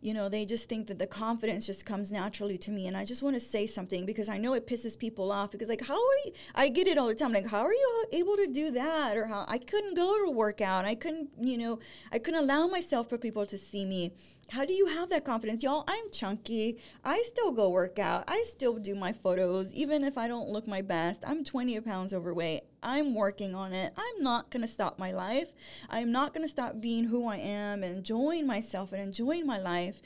you 0.01 0.15
know, 0.15 0.29
they 0.29 0.47
just 0.47 0.69
think 0.69 0.87
that 0.87 0.99
the 0.99 1.07
confidence 1.07 1.67
just 1.67 1.85
comes 1.85 2.11
naturally 2.11 2.57
to 2.59 2.71
me. 2.71 2.87
And 2.87 2.97
I 2.97 3.05
just 3.05 3.23
want 3.23 3.35
to 3.35 3.41
say 3.41 3.67
something 3.67 4.07
because 4.07 4.29
I 4.29 4.39
know 4.39 4.55
it 4.55 4.67
pisses 4.67 4.99
people 4.99 5.31
off 5.31 5.51
because, 5.51 5.69
like, 5.69 5.85
how 5.87 5.95
are 5.95 6.19
you? 6.25 6.33
I 6.55 6.69
get 6.69 6.89
it 6.89 6.97
all 6.97 7.09
the 7.09 7.15
time. 7.15 7.33
Like, 7.33 7.47
how 7.47 7.61
are 7.61 7.73
you 7.73 8.05
able 8.13 8.37
to 8.37 8.47
do 8.47 8.71
that? 8.71 9.17
Or 9.17 9.27
how 9.27 9.45
I 9.47 9.59
couldn't 9.59 9.95
go 9.95 10.17
to 10.19 10.31
a 10.31 10.31
workout. 10.31 10.87
I 10.87 10.95
couldn't, 10.95 11.29
you 11.39 11.59
know, 11.59 11.79
I 12.13 12.19
couldn't 12.19 12.43
allow 12.43 12.67
myself 12.67 13.09
for 13.09 13.19
people 13.19 13.45
to 13.47 13.59
see 13.59 13.85
me. 13.85 14.13
How 14.51 14.65
do 14.65 14.73
you 14.73 14.87
have 14.87 15.11
that 15.11 15.25
confidence? 15.25 15.63
Y'all, 15.63 15.85
I'm 15.87 16.11
chunky. 16.11 16.79
I 17.05 17.23
still 17.27 17.53
go 17.53 17.69
work 17.69 17.99
out. 17.99 18.25
I 18.27 18.43
still 18.47 18.79
do 18.79 18.95
my 18.95 19.13
photos, 19.13 19.75
even 19.75 20.03
if 20.03 20.17
I 20.17 20.29
don't 20.29 20.49
look 20.49 20.67
my 20.67 20.83
best. 20.83 21.23
I'm 21.27 21.45
20 21.45 21.79
pounds 21.81 22.15
overweight. 22.15 22.63
I'm 22.83 23.14
working 23.14 23.55
on 23.55 23.73
it. 23.73 23.93
I'm 23.97 24.23
not 24.23 24.51
going 24.51 24.62
to 24.62 24.69
stop 24.69 24.99
my 24.99 25.12
life. 25.12 25.53
I'm 25.88 26.12
not 26.12 26.35
going 26.35 26.47
to 26.47 26.53
stop 26.53 26.81
being 26.81 27.05
who 27.05 27.27
I 27.27 27.37
am 27.37 27.83
and 27.83 27.97
enjoying 27.97 28.47
myself 28.47 28.93
and 28.93 29.03
enjoying 29.03 29.47
my 29.47 29.59
life, 29.59 30.01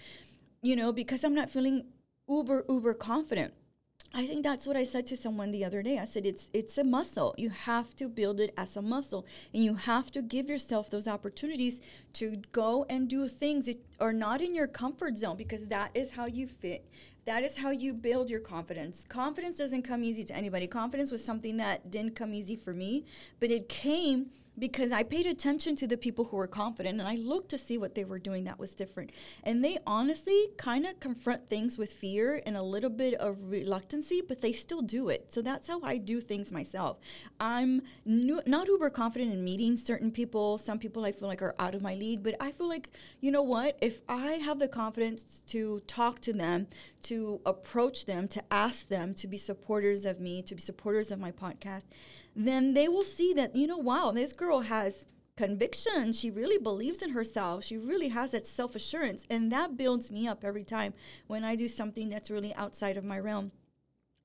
you 0.63 0.77
know, 0.77 0.93
because 0.93 1.25
I'm 1.25 1.35
not 1.35 1.51
feeling 1.51 1.87
uber, 2.29 2.65
uber 2.69 2.95
confident. 2.95 3.55
I 4.17 4.27
think 4.27 4.45
that's 4.45 4.65
what 4.65 4.77
I 4.77 4.85
said 4.85 5.09
to 5.09 5.17
someone 5.17 5.51
the 5.51 5.65
other 5.65 5.83
day. 5.83 5.99
I 5.99 6.05
said 6.05 6.25
it's 6.25 6.49
it's 6.53 6.79
a 6.79 6.85
muscle. 6.85 7.35
You 7.37 7.51
have 7.51 7.97
to 7.97 8.09
build 8.09 8.39
it 8.39 8.55
as 8.57 8.77
a 8.77 8.83
muscle 8.83 9.27
and 9.53 9.65
you 9.65 9.75
have 9.75 10.13
to 10.13 10.23
give 10.23 10.49
yourself 10.49 10.89
those 10.89 11.09
opportunities 11.09 11.81
to 12.15 12.37
go 12.53 12.87
and 12.89 13.09
do 13.09 13.27
things 13.27 13.67
that 13.67 13.85
are 13.99 14.13
not 14.13 14.41
in 14.41 14.55
your 14.55 14.69
comfort 14.69 15.17
zone 15.17 15.37
because 15.37 15.67
that 15.67 15.91
is 15.95 16.13
how 16.13 16.27
you 16.27 16.47
fit. 16.47 16.89
That 17.27 17.43
is 17.43 17.57
how 17.57 17.71
you 17.71 17.95
build 17.95 18.29
your 18.29 18.41
confidence. 18.41 19.07
Confidence 19.09 19.57
doesn't 19.57 19.83
come 19.83 20.05
easy 20.05 20.25
to 20.25 20.37
anybody. 20.37 20.67
Confidence 20.67 21.11
was 21.11 21.25
something 21.25 21.57
that 21.57 21.91
didn't 21.91 22.15
come 22.15 22.35
easy 22.35 22.55
for 22.55 22.75
me, 22.75 23.07
but 23.41 23.51
it 23.51 23.69
came 23.69 24.27
because 24.59 24.93
I 24.93 25.03
paid 25.03 25.27
attention 25.27 25.77
to 25.77 25.87
the 25.87 25.97
people 25.97 26.27
who 26.27 26.37
were 26.37 26.47
confident 26.47 27.01
and 27.01 27.09
I 27.09 27.17
looked 27.17 27.49
to 27.51 27.59
see 27.59 27.79
what 27.79 27.95
they 27.95 28.05
were 28.05 28.19
doing 28.19 28.45
that 28.45 28.59
was 28.59 28.75
different. 28.75 29.11
And 29.43 29.65
they 29.65 29.79
honestly 29.87 30.49
kind 30.57 30.87
of 30.87 31.01
confront 31.01 31.49
things 31.49 31.77
with 31.77 31.93
fear 31.93 32.43
and 32.47 32.57
a 32.57 32.63
little 32.63 32.91
bit 32.91 33.15
of 33.15 33.37
reluctancy, 33.43 34.23
but 34.27 34.41
they 34.41 34.53
still 34.53 34.83
do 34.83 35.09
it. 35.09 35.33
So 35.33 35.43
that's 35.43 35.69
how 35.69 35.81
I 35.83 35.99
do 35.99 36.21
things 36.21 36.53
myself. 36.53 36.99
I'm 37.41 37.83
not 38.05 38.69
uber 38.69 38.91
confident 38.91 39.33
in 39.33 39.43
meeting 39.43 39.77
certain 39.77 40.11
people. 40.11 40.59
Some 40.59 40.79
people 40.79 41.05
I 41.05 41.13
feel 41.13 41.29
like 41.29 41.43
are 41.43 41.55
out 41.59 41.75
of 41.75 41.83
my 41.83 41.95
league, 41.95 42.23
but 42.23 42.37
I 42.41 42.53
feel 42.53 42.69
like, 42.69 42.91
you 43.21 43.31
know 43.31 43.43
what? 43.43 43.77
If 43.81 44.03
I 44.09 44.35
have 44.35 44.59
the 44.59 44.69
confidence 44.69 45.43
to 45.49 45.81
talk 45.87 46.21
to 46.21 46.33
them, 46.33 46.69
to 47.03 47.41
approach 47.45 48.07
them, 48.07 48.29
to 48.29 48.43
ask 48.51 48.89
them 48.89 49.15
to 49.15 49.27
be 49.27 49.37
supporters 49.37 50.07
of 50.07 50.21
me, 50.21 50.43
to 50.43 50.55
be 50.55 50.61
supporters 50.61 51.11
of 51.11 51.19
my 51.19 51.33
podcast, 51.33 51.83
then 52.35 52.75
they 52.75 52.89
will 52.89 53.05
see 53.05 53.33
that, 53.35 53.55
you 53.55 53.67
know, 53.67 53.79
wow, 53.79 54.13
this 54.13 54.33
girl 54.33 54.61
has 54.61 55.07
conviction. 55.37 56.13
She 56.13 56.31
really 56.31 56.59
believes 56.59 57.03
in 57.03 57.11
herself. 57.11 57.65
She 57.65 57.77
really 57.77 58.09
has 58.09 58.33
that 58.33 58.47
self 58.47 58.75
assurance. 58.75 59.27
And 59.31 59.51
that 59.53 59.77
builds 59.77 60.11
me 60.11 60.27
up 60.27 60.45
every 60.45 60.65
time 60.65 60.95
when 61.27 61.45
I 61.45 61.57
do 61.57 61.69
something 61.69 62.09
that's 62.09 62.31
really 62.31 62.55
outside 62.55 62.97
of 62.97 63.05
my 63.05 63.19
realm. 63.19 63.53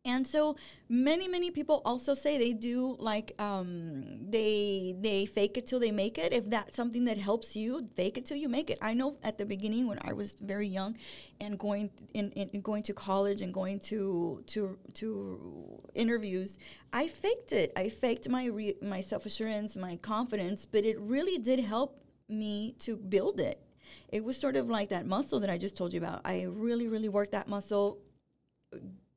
And 0.06 0.26
so 0.26 0.56
many, 0.88 1.28
many 1.28 1.52
people 1.52 1.82
also 1.84 2.14
say 2.14 2.38
they 2.38 2.54
do 2.54 2.96
like 3.00 3.34
um, 3.38 4.30
they 4.30 4.96
they 4.98 5.26
fake 5.26 5.58
it 5.58 5.68
till 5.68 5.80
they 5.80 5.92
make 5.92 6.18
it. 6.18 6.32
If 6.32 6.50
that's 6.50 6.76
something 6.76 7.04
that 7.04 7.18
helps 7.18 7.54
you, 7.54 7.90
fake 7.96 8.18
it 8.18 8.26
till 8.26 8.38
you 8.38 8.48
make 8.48 8.70
it. 8.70 8.78
I 8.82 8.94
know 8.94 9.18
at 9.24 9.38
the 9.38 9.46
beginning 9.46 9.88
when 9.88 10.00
I 10.02 10.14
was 10.14 10.36
very 10.40 10.70
young, 10.70 10.96
and 11.42 11.60
going 11.60 11.90
in, 12.14 12.32
in 12.32 12.62
going 12.62 12.84
to 12.84 12.94
college 12.94 13.42
and 13.42 13.54
going 13.54 13.80
to 13.92 14.42
to 14.48 14.78
to 14.96 15.82
interviews, 15.96 16.58
I 16.94 17.08
faked 17.10 17.52
it. 17.52 17.74
I 17.76 17.90
faked 17.90 18.30
my 18.30 18.46
re- 18.46 18.78
my 18.82 19.02
self 19.02 19.26
assurance, 19.26 19.76
my 19.76 19.98
confidence, 19.98 20.66
but 20.66 20.86
it 20.86 20.98
really 20.98 21.38
did 21.38 21.60
help 21.60 22.02
me 22.30 22.74
to 22.80 22.96
build 22.96 23.42
it. 23.42 23.60
It 24.08 24.24
was 24.24 24.38
sort 24.38 24.56
of 24.56 24.70
like 24.70 24.90
that 24.90 25.06
muscle 25.06 25.42
that 25.42 25.50
I 25.50 25.58
just 25.58 25.76
told 25.76 25.94
you 25.94 26.00
about. 26.00 26.22
I 26.24 26.44
really, 26.50 26.88
really 26.88 27.10
worked 27.10 27.34
that 27.34 27.50
muscle 27.50 28.00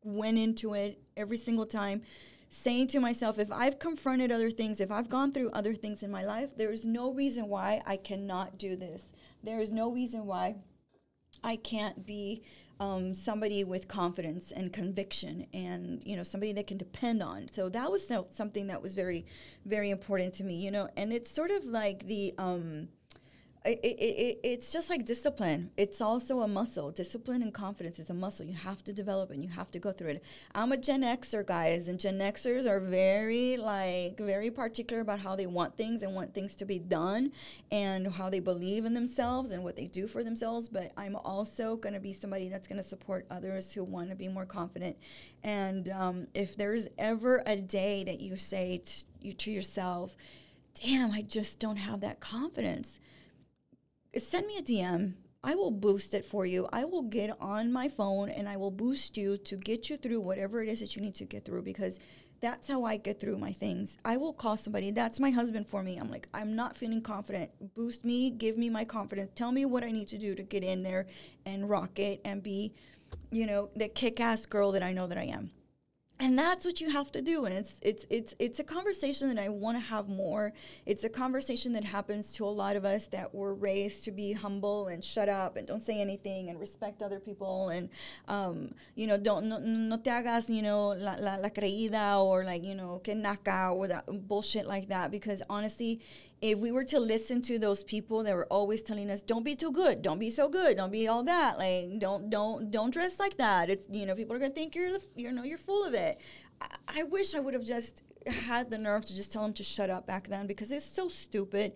went 0.03 0.39
into 0.39 0.75
it 0.75 1.01
every 1.17 1.37
single 1.37 1.67
time 1.67 2.03
saying 2.49 2.87
to 2.87 3.01
myself, 3.01 3.39
if 3.39 3.51
I've 3.51 3.79
confronted 3.79 4.31
other 4.31 4.51
things, 4.51 4.81
if 4.81 4.91
I've 4.91 5.09
gone 5.09 5.33
through 5.33 5.51
other 5.51 5.75
things 5.75 6.03
in 6.03 6.11
my 6.11 6.23
life, 6.23 6.55
there 6.57 6.71
is 6.71 6.85
no 6.85 7.13
reason 7.13 7.49
why 7.49 7.81
I 7.87 7.97
cannot 7.97 8.59
do 8.59 8.77
this. 8.77 9.15
There 9.43 9.59
is 9.59 9.71
no 9.71 9.91
reason 9.91 10.27
why 10.27 10.57
I 11.43 11.57
can't 11.57 12.05
be 12.05 12.43
um, 12.79 13.15
somebody 13.15 13.65
with 13.65 13.89
confidence 13.89 14.53
and 14.53 14.73
conviction 14.73 15.47
and 15.55 16.03
you 16.05 16.17
know 16.17 16.25
somebody 16.25 16.53
that 16.55 16.67
can 16.67 16.79
depend 16.79 17.23
on 17.23 17.47
so 17.47 17.69
that 17.69 17.91
was 17.91 18.07
so, 18.07 18.27
something 18.31 18.67
that 18.67 18.83
was 18.83 18.97
very 18.97 19.25
very 19.65 19.91
important 19.91 20.35
to 20.35 20.43
me 20.43 20.55
you 20.55 20.71
know 20.73 20.89
and 20.97 21.13
it's 21.13 21.31
sort 21.31 21.53
of 21.53 21.65
like 21.65 22.07
the 22.07 22.35
um, 22.39 22.89
it, 23.65 23.79
it, 23.85 24.41
it's 24.43 24.73
just 24.73 24.91
like 24.91 25.05
discipline. 25.05 25.71
It's 25.77 26.01
also 26.01 26.41
a 26.41 26.49
muscle. 26.49 26.91
Discipline 26.91 27.43
and 27.43 27.55
confidence 27.55 27.99
is 27.99 28.11
a 28.11 28.15
muscle. 28.15 28.45
You 28.45 28.57
have 28.57 28.83
to 28.85 28.93
develop 28.93 29.31
and 29.31 29.43
you 29.43 29.51
have 29.51 29.71
to 29.73 29.79
go 29.79 29.93
through 29.93 30.09
it. 30.09 30.25
I'm 30.55 30.73
a 30.73 30.77
Gen 30.77 31.03
Xer, 31.03 31.47
guys, 31.47 31.87
and 31.87 31.99
Gen 31.99 32.19
Xers 32.19 32.67
are 32.67 32.81
very 32.81 33.57
like 33.57 34.19
very 34.19 34.51
particular 34.51 35.03
about 35.03 35.21
how 35.21 35.37
they 35.37 35.47
want 35.47 35.77
things 35.77 36.03
and 36.03 36.15
want 36.15 36.35
things 36.35 36.57
to 36.57 36.65
be 36.65 36.79
done 36.79 37.33
and 37.71 38.13
how 38.13 38.29
they 38.29 38.41
believe 38.41 38.85
in 38.85 38.95
themselves 38.95 39.53
and 39.53 39.63
what 39.63 39.77
they 39.77 39.87
do 39.87 40.09
for 40.09 40.25
themselves. 40.25 40.69
But 40.69 40.93
I'm 40.97 41.17
also 41.17 41.77
going 41.77 41.95
to 41.95 42.01
be 42.01 42.13
somebody 42.13 42.49
that's 42.49 42.67
going 42.67 42.83
to 42.83 42.89
support 42.89 43.27
others 43.31 43.73
who 43.73 43.85
want 43.85 44.11
to 44.11 44.17
be 44.17 44.29
more 44.29 44.47
confident. 44.47 44.97
And 45.45 45.89
um, 45.89 46.27
if 46.35 46.57
there's 46.57 46.89
ever 46.99 47.43
a 47.47 47.57
day 47.57 48.03
that 48.05 48.21
you 48.21 48.37
say 48.37 48.83
you, 49.21 49.33
to 49.35 49.51
yourself, 49.53 50.17
"Damn, 50.83 51.13
I 51.13 51.23
just 51.23 51.61
don't 51.61 51.77
have 51.77 52.01
that 52.01 52.19
confidence." 52.19 52.99
Send 54.21 54.47
me 54.47 54.59
a 54.59 54.63
DM. 54.63 55.15
I 55.45 55.55
will 55.55 55.71
boost 55.71 56.15
it 56.15 56.25
for 56.25 56.47
you. 56.47 56.69
I 56.73 56.85
will 56.85 57.03
get 57.03 57.37
on 57.41 57.73
my 57.73 57.89
phone 57.89 58.29
and 58.29 58.49
I 58.49 58.57
will 58.57 58.71
boost 58.71 59.17
you 59.17 59.37
to 59.39 59.57
get 59.57 59.91
you 59.91 59.97
through 59.97 60.21
whatever 60.21 60.63
it 60.63 60.69
is 60.69 60.81
that 60.81 60.95
you 60.95 61.03
need 61.03 61.17
to 61.17 61.25
get 61.25 61.45
through 61.45 61.63
because 61.63 61.99
that's 62.41 62.69
how 62.69 62.85
I 62.85 62.97
get 62.97 63.21
through 63.21 63.39
my 63.39 63.53
things. 63.53 63.99
I 64.05 64.17
will 64.19 64.33
call 64.33 64.57
somebody. 64.57 64.91
That's 64.91 65.19
my 65.19 65.31
husband 65.31 65.69
for 65.69 65.83
me. 65.83 65.97
I'm 65.97 66.11
like, 66.11 66.29
I'm 66.35 66.55
not 66.55 66.77
feeling 66.77 67.01
confident. 67.01 67.51
Boost 67.75 68.05
me, 68.05 68.31
give 68.31 68.57
me 68.57 68.69
my 68.69 68.85
confidence. 68.85 69.31
Tell 69.35 69.51
me 69.51 69.65
what 69.65 69.83
I 69.83 69.91
need 69.91 70.09
to 70.09 70.19
do 70.19 70.35
to 70.35 70.43
get 70.43 70.63
in 70.63 70.83
there 70.83 71.07
and 71.47 71.69
rock 71.69 71.99
it 71.99 72.21
and 72.25 72.43
be, 72.43 72.73
you 73.31 73.47
know, 73.47 73.71
the 73.75 73.89
kick 73.89 74.21
ass 74.21 74.47
girl 74.47 74.73
that 74.73 74.83
I 74.83 74.93
know 74.93 75.07
that 75.07 75.19
I 75.19 75.25
am 75.25 75.51
and 76.23 76.39
that's 76.39 76.65
what 76.65 76.81
you 76.81 76.89
have 76.89 77.11
to 77.11 77.21
do 77.21 77.45
and 77.47 77.55
it's 77.55 77.75
it's 77.83 78.07
it's 78.09 78.35
it's 78.39 78.59
a 78.61 78.65
conversation 78.65 79.29
that 79.29 79.39
i 79.39 79.49
want 79.49 79.77
to 79.77 79.83
have 79.83 80.09
more. 80.09 80.53
It's 80.87 81.05
a 81.05 81.09
conversation 81.09 81.73
that 81.73 81.85
happens 81.85 82.33
to 82.35 82.45
a 82.45 82.55
lot 82.63 82.77
of 82.77 82.85
us 82.85 83.07
that 83.09 83.35
were 83.35 83.55
raised 83.55 84.05
to 84.05 84.11
be 84.11 84.33
humble 84.33 84.89
and 84.89 85.05
shut 85.05 85.29
up 85.29 85.57
and 85.57 85.67
don't 85.67 85.83
say 85.83 86.01
anything 86.01 86.49
and 86.49 86.59
respect 86.61 87.03
other 87.03 87.21
people 87.21 87.71
and 87.71 87.89
um, 88.29 88.75
you 88.95 89.07
know 89.07 89.17
don't 89.17 89.47
no, 89.47 89.59
no 89.59 89.97
te 89.97 90.11
hagas 90.11 90.49
you 90.49 90.63
know 90.63 90.89
la, 90.89 91.15
la, 91.19 91.35
la 91.37 91.49
creída 91.49 92.23
or 92.23 92.45
like 92.45 92.65
you 92.65 92.75
know 92.75 93.01
que 93.05 93.15
naca 93.15 93.75
or 93.75 93.89
that 93.89 94.05
bullshit 94.29 94.67
like 94.67 94.89
that 94.89 95.11
because 95.11 95.43
honestly 95.49 96.01
if 96.43 96.59
we 96.59 96.73
were 96.73 96.85
to 96.85 96.99
listen 96.99 97.41
to 97.41 97.57
those 97.57 97.85
people 97.85 98.25
that 98.25 98.35
were 98.35 98.47
always 98.51 98.83
telling 98.83 99.09
us 99.11 99.23
don't 99.23 99.45
be 99.45 99.55
too 99.55 99.71
good 99.71 100.03
don't 100.03 100.19
be 100.19 100.29
so 100.29 100.49
good 100.49 100.77
don't 100.77 100.91
be 100.91 101.07
all 101.07 101.23
that 101.23 101.57
like 101.57 101.99
don't 102.01 102.29
don't 102.29 102.71
don't 102.71 102.93
dress 102.93 103.19
like 103.19 103.37
that. 103.37 103.71
It's 103.71 103.87
you 103.91 104.05
know 104.05 104.15
people 104.15 104.35
are 104.35 104.39
gonna 104.39 104.53
think 104.53 104.75
you're 104.75 104.91
you 105.15 105.31
know 105.33 105.45
you're 105.45 105.57
full 105.57 105.85
of 105.85 105.95
it. 105.95 106.21
I, 106.61 106.67
I 106.89 107.03
wish 107.05 107.35
i 107.35 107.41
would 107.41 107.55
have 107.55 107.65
just 107.65 108.03
had 108.27 108.71
the 108.71 108.79
nerve 108.79 109.07
to 109.07 109.17
just 109.17 109.33
tell 109.33 109.43
them 109.43 109.53
to 109.55 109.65
shut 109.65 109.91
up 109.91 110.07
back 110.07 110.29
then 110.29 110.47
because 110.47 110.73
it's 110.73 110.85
so 110.85 111.09
stupid. 111.09 111.73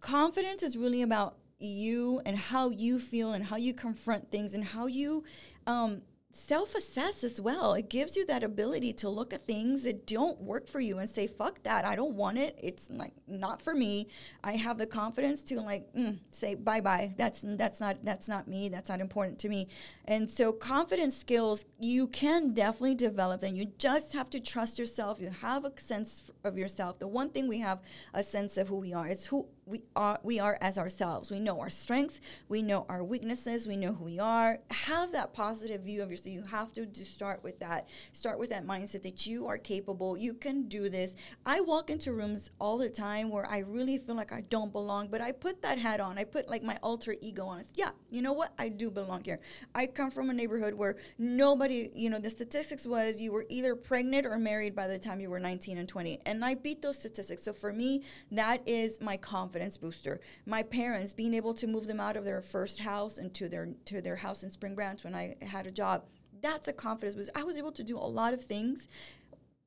Confidence 0.00 0.62
is 0.62 0.76
really 0.76 1.02
about 1.02 1.36
you 1.58 2.22
and 2.24 2.36
how 2.36 2.70
you 2.70 2.98
feel 2.98 3.32
and 3.32 3.44
how 3.44 3.56
you 3.56 3.74
confront 3.74 4.30
things 4.30 4.54
and 4.54 4.64
how 4.64 4.86
you 4.86 5.24
um, 5.66 6.02
self 6.32 6.74
assess 6.74 7.24
as 7.24 7.40
well. 7.40 7.74
It 7.74 7.88
gives 7.88 8.16
you 8.16 8.24
that 8.26 8.42
ability 8.42 8.92
to 8.94 9.08
look 9.08 9.32
at 9.32 9.46
things 9.46 9.82
that 9.82 10.06
don't 10.06 10.40
work 10.40 10.68
for 10.68 10.80
you 10.80 10.98
and 10.98 11.08
say, 11.08 11.26
fuck 11.26 11.62
that. 11.64 11.84
I 11.84 11.96
don't 11.96 12.14
want 12.14 12.38
it. 12.38 12.58
It's 12.62 12.88
like 12.90 13.14
not 13.26 13.60
for 13.62 13.74
me. 13.74 14.08
I 14.44 14.52
have 14.52 14.78
the 14.78 14.86
confidence 14.86 15.42
to 15.44 15.60
like 15.60 15.92
mm, 15.94 16.18
say 16.30 16.54
bye 16.54 16.80
bye. 16.80 17.14
That's 17.16 17.44
that's 17.44 17.80
not 17.80 18.04
that's 18.04 18.28
not 18.28 18.48
me. 18.48 18.68
That's 18.68 18.88
not 18.88 19.00
important 19.00 19.38
to 19.40 19.48
me. 19.48 19.68
And 20.04 20.28
so 20.28 20.52
confidence 20.52 21.16
skills 21.16 21.64
you 21.78 22.06
can 22.08 22.52
definitely 22.54 22.94
develop 22.94 23.42
and 23.42 23.56
you 23.56 23.66
just 23.78 24.12
have 24.12 24.30
to 24.30 24.40
trust 24.40 24.78
yourself. 24.78 25.20
You 25.20 25.30
have 25.42 25.64
a 25.64 25.72
sense 25.80 26.30
of 26.44 26.56
yourself. 26.56 26.98
The 26.98 27.08
one 27.08 27.30
thing 27.30 27.48
we 27.48 27.58
have 27.60 27.80
a 28.14 28.22
sense 28.22 28.56
of 28.56 28.68
who 28.68 28.78
we 28.78 28.92
are 28.92 29.08
is 29.08 29.26
who 29.26 29.46
we 29.70 29.84
are 29.94 30.18
we 30.22 30.40
are 30.40 30.58
as 30.60 30.76
ourselves. 30.76 31.30
We 31.30 31.38
know 31.38 31.60
our 31.60 31.70
strengths, 31.70 32.20
we 32.48 32.60
know 32.60 32.84
our 32.88 33.04
weaknesses, 33.04 33.66
we 33.66 33.76
know 33.76 33.92
who 33.92 34.04
we 34.04 34.18
are. 34.18 34.58
Have 34.70 35.12
that 35.12 35.32
positive 35.32 35.82
view 35.82 36.02
of 36.02 36.10
yourself. 36.10 36.34
You 36.34 36.42
have 36.50 36.74
to, 36.74 36.86
to 36.86 37.04
start 37.04 37.42
with 37.44 37.60
that. 37.60 37.88
Start 38.12 38.38
with 38.38 38.50
that 38.50 38.66
mindset 38.66 39.02
that 39.02 39.26
you 39.26 39.46
are 39.46 39.58
capable. 39.58 40.16
You 40.16 40.34
can 40.34 40.64
do 40.64 40.88
this. 40.88 41.14
I 41.46 41.60
walk 41.60 41.88
into 41.88 42.12
rooms 42.12 42.50
all 42.60 42.78
the 42.78 42.88
time 42.88 43.30
where 43.30 43.46
I 43.46 43.58
really 43.58 43.98
feel 43.98 44.16
like 44.16 44.32
I 44.32 44.40
don't 44.42 44.72
belong, 44.72 45.08
but 45.08 45.20
I 45.20 45.32
put 45.32 45.62
that 45.62 45.78
hat 45.78 46.00
on. 46.00 46.18
I 46.18 46.24
put 46.24 46.48
like 46.48 46.62
my 46.62 46.78
alter 46.82 47.14
ego 47.20 47.46
on. 47.46 47.60
It's, 47.60 47.70
yeah, 47.76 47.90
you 48.10 48.22
know 48.22 48.32
what? 48.32 48.52
I 48.58 48.68
do 48.68 48.90
belong 48.90 49.22
here. 49.22 49.38
I 49.74 49.86
come 49.86 50.10
from 50.10 50.30
a 50.30 50.34
neighborhood 50.34 50.74
where 50.74 50.96
nobody, 51.18 51.90
you 51.94 52.10
know, 52.10 52.18
the 52.18 52.30
statistics 52.30 52.86
was 52.86 53.20
you 53.20 53.32
were 53.32 53.46
either 53.48 53.76
pregnant 53.76 54.26
or 54.26 54.36
married 54.38 54.74
by 54.74 54.88
the 54.88 54.98
time 54.98 55.20
you 55.20 55.30
were 55.30 55.38
19 55.38 55.78
and 55.78 55.88
20. 55.88 56.20
And 56.26 56.44
I 56.44 56.54
beat 56.54 56.82
those 56.82 56.98
statistics. 56.98 57.44
So 57.44 57.52
for 57.52 57.72
me, 57.72 58.02
that 58.32 58.62
is 58.66 59.00
my 59.00 59.16
confidence 59.16 59.59
confidence 59.60 59.76
booster. 59.76 60.20
My 60.46 60.62
parents 60.62 61.12
being 61.12 61.34
able 61.34 61.54
to 61.54 61.66
move 61.66 61.86
them 61.86 62.00
out 62.00 62.16
of 62.16 62.24
their 62.24 62.40
first 62.40 62.80
house 62.80 63.18
into 63.18 63.48
their 63.48 63.68
to 63.86 64.00
their 64.00 64.16
house 64.16 64.42
in 64.42 64.50
Spring 64.50 64.74
Branch 64.74 65.04
when 65.04 65.14
I 65.14 65.36
had 65.42 65.66
a 65.66 65.70
job. 65.70 66.04
That's 66.42 66.68
a 66.68 66.72
confidence 66.72 67.14
boost. 67.14 67.30
I 67.34 67.44
was 67.44 67.58
able 67.58 67.72
to 67.72 67.82
do 67.82 67.98
a 67.98 68.12
lot 68.20 68.32
of 68.32 68.42
things 68.42 68.88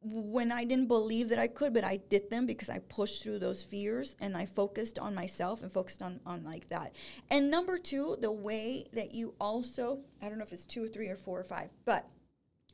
when 0.01 0.51
I 0.51 0.65
didn't 0.65 0.87
believe 0.87 1.29
that 1.29 1.39
I 1.39 1.47
could, 1.47 1.73
but 1.73 1.83
I 1.83 1.97
did 2.09 2.29
them 2.29 2.45
because 2.45 2.69
I 2.69 2.79
pushed 2.79 3.21
through 3.21 3.39
those 3.39 3.63
fears 3.63 4.15
and 4.19 4.35
I 4.35 4.47
focused 4.47 4.97
on 4.99 5.13
myself 5.13 5.61
and 5.61 5.71
focused 5.71 6.01
on, 6.01 6.19
on 6.25 6.43
like 6.43 6.67
that. 6.69 6.93
And 7.29 7.51
number 7.51 7.77
two, 7.77 8.17
the 8.19 8.31
way 8.31 8.87
that 8.93 9.13
you 9.13 9.35
also, 9.39 9.99
I 10.21 10.27
don't 10.27 10.39
know 10.39 10.43
if 10.43 10.51
it's 10.51 10.65
two 10.65 10.83
or 10.83 10.89
three 10.89 11.07
or 11.07 11.15
four 11.15 11.39
or 11.39 11.45
five, 11.45 11.69
but 11.85 12.09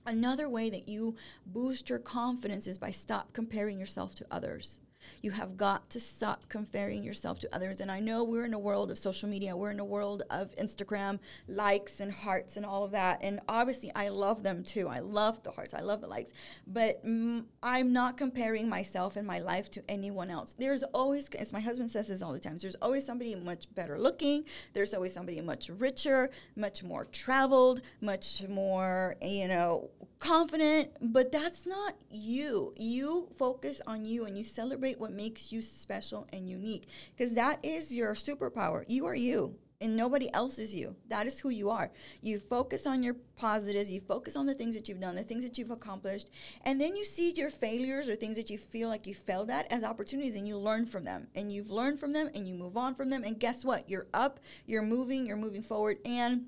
another 0.08 0.50
way 0.50 0.72
that 0.72 0.88
you 0.88 1.18
boost 1.46 1.90
your 1.90 2.00
confidence 2.00 2.66
is 2.66 2.80
by 2.80 2.92
stop 2.92 3.34
comparing 3.34 3.80
yourself 3.80 4.16
to 4.16 4.26
others. 4.32 4.80
You 5.22 5.32
have 5.32 5.58
got 5.58 5.90
to 5.92 6.00
stop 6.00 6.48
comparing 6.50 7.04
yourself 7.04 7.40
to 7.40 7.56
others. 7.56 7.80
And 7.80 7.92
I 7.92 8.00
know 8.00 8.24
we're 8.24 8.46
in 8.46 8.54
a 8.54 8.60
world 8.60 8.92
of 8.92 8.98
social 8.98 9.30
media, 9.30 9.56
we're 9.56 9.72
in 9.72 9.80
a 9.80 9.86
world 9.86 10.24
of 10.30 10.56
Instagram 10.56 11.20
likes 11.48 12.00
and 12.00 12.12
hearts 12.12 12.58
and 12.58 12.66
all 12.66 12.84
of 12.84 12.92
that. 12.92 13.20
And 13.22 13.40
obviously, 13.48 13.92
I 13.96 14.10
love 14.10 14.44
them 14.44 14.64
too. 14.64 14.88
I 14.88 15.00
love 15.00 15.44
the 15.44 15.52
hearts, 15.52 15.74
I 15.74 15.82
love 15.82 16.02
the 16.02 16.08
likes. 16.08 16.32
But 16.68 17.06
mm, 17.06 17.46
I'm 17.62 17.94
not 17.94 18.18
comparing 18.18 18.70
myself 18.70 19.16
and 19.16 19.28
my 19.28 19.40
life 19.40 19.70
to 19.72 19.84
anyone 19.90 20.30
else. 20.30 20.56
There's 20.58 20.84
always, 20.84 21.30
as 21.30 21.54
my 21.54 21.60
husband 21.60 21.92
says 21.92 22.08
this 22.08 22.22
all 22.22 22.34
the 22.34 22.40
time, 22.40 22.58
there's 22.58 22.76
always 22.76 23.06
somebody 23.06 23.36
much 23.36 23.74
better 23.76 24.00
looking, 24.00 24.46
there's 24.74 24.94
always 24.94 25.14
somebody 25.14 25.42
much 25.42 25.70
richer, 25.70 26.30
much 26.56 26.84
more 26.84 27.06
traveled, 27.06 27.82
much 28.02 28.44
more, 28.48 29.16
you 29.22 29.48
know, 29.48 29.90
confident. 30.20 30.92
But 31.02 31.32
that's 31.32 31.66
not 31.66 31.96
you. 32.10 32.74
You 32.78 33.30
focus 33.38 33.82
on 33.88 34.06
you 34.06 34.26
and 34.26 34.38
you 34.38 34.44
celebrate 34.44 35.00
what 35.00 35.12
makes 35.12 35.52
you 35.52 35.62
special 35.62 36.28
and 36.32 36.50
unique 36.50 36.88
because 37.18 37.36
that 37.36 37.60
is 37.64 37.94
your 37.94 38.14
superpower. 38.14 38.84
You 38.88 39.06
are 39.06 39.16
you 39.16 39.56
and 39.82 39.96
nobody 39.96 40.32
else 40.34 40.60
is 40.60 40.76
you. 40.76 40.96
That 41.08 41.26
is 41.26 41.40
who 41.40 41.50
you 41.50 41.70
are. 41.70 41.90
You 42.22 42.40
focus 42.40 42.86
on 42.86 43.02
your 43.02 43.16
positives, 43.38 43.90
you 43.90 44.02
focus 44.02 44.36
on 44.36 44.46
the 44.46 44.54
things 44.54 44.76
that 44.76 44.90
you've 44.90 45.00
done, 45.00 45.16
the 45.16 45.24
things 45.24 45.44
that 45.46 45.58
you've 45.58 45.72
accomplished, 45.72 46.30
and 46.66 46.80
then 46.82 46.96
you 46.98 47.06
see 47.06 47.32
your 47.32 47.50
failures 47.50 48.10
or 48.10 48.16
things 48.16 48.36
that 48.36 48.50
you 48.50 48.58
feel 48.58 48.90
like 48.90 49.08
you 49.08 49.16
failed 49.16 49.50
at 49.50 49.72
as 49.72 49.84
opportunities 49.84 50.36
and 50.36 50.48
you 50.48 50.58
learn 50.58 50.86
from 50.86 51.06
them. 51.06 51.28
And 51.34 51.52
you've 51.52 51.72
learned 51.72 52.00
from 52.00 52.12
them 52.12 52.30
and 52.36 52.48
you 52.48 52.54
move 52.54 52.76
on 52.76 52.94
from 52.94 53.10
them. 53.10 53.24
And 53.24 53.40
guess 53.40 53.64
what? 53.64 53.90
You're 53.90 54.08
up, 54.14 54.40
you're 54.66 54.82
moving, 54.82 55.26
you're 55.26 55.38
moving 55.38 55.64
forward. 55.64 56.00
And 56.04 56.48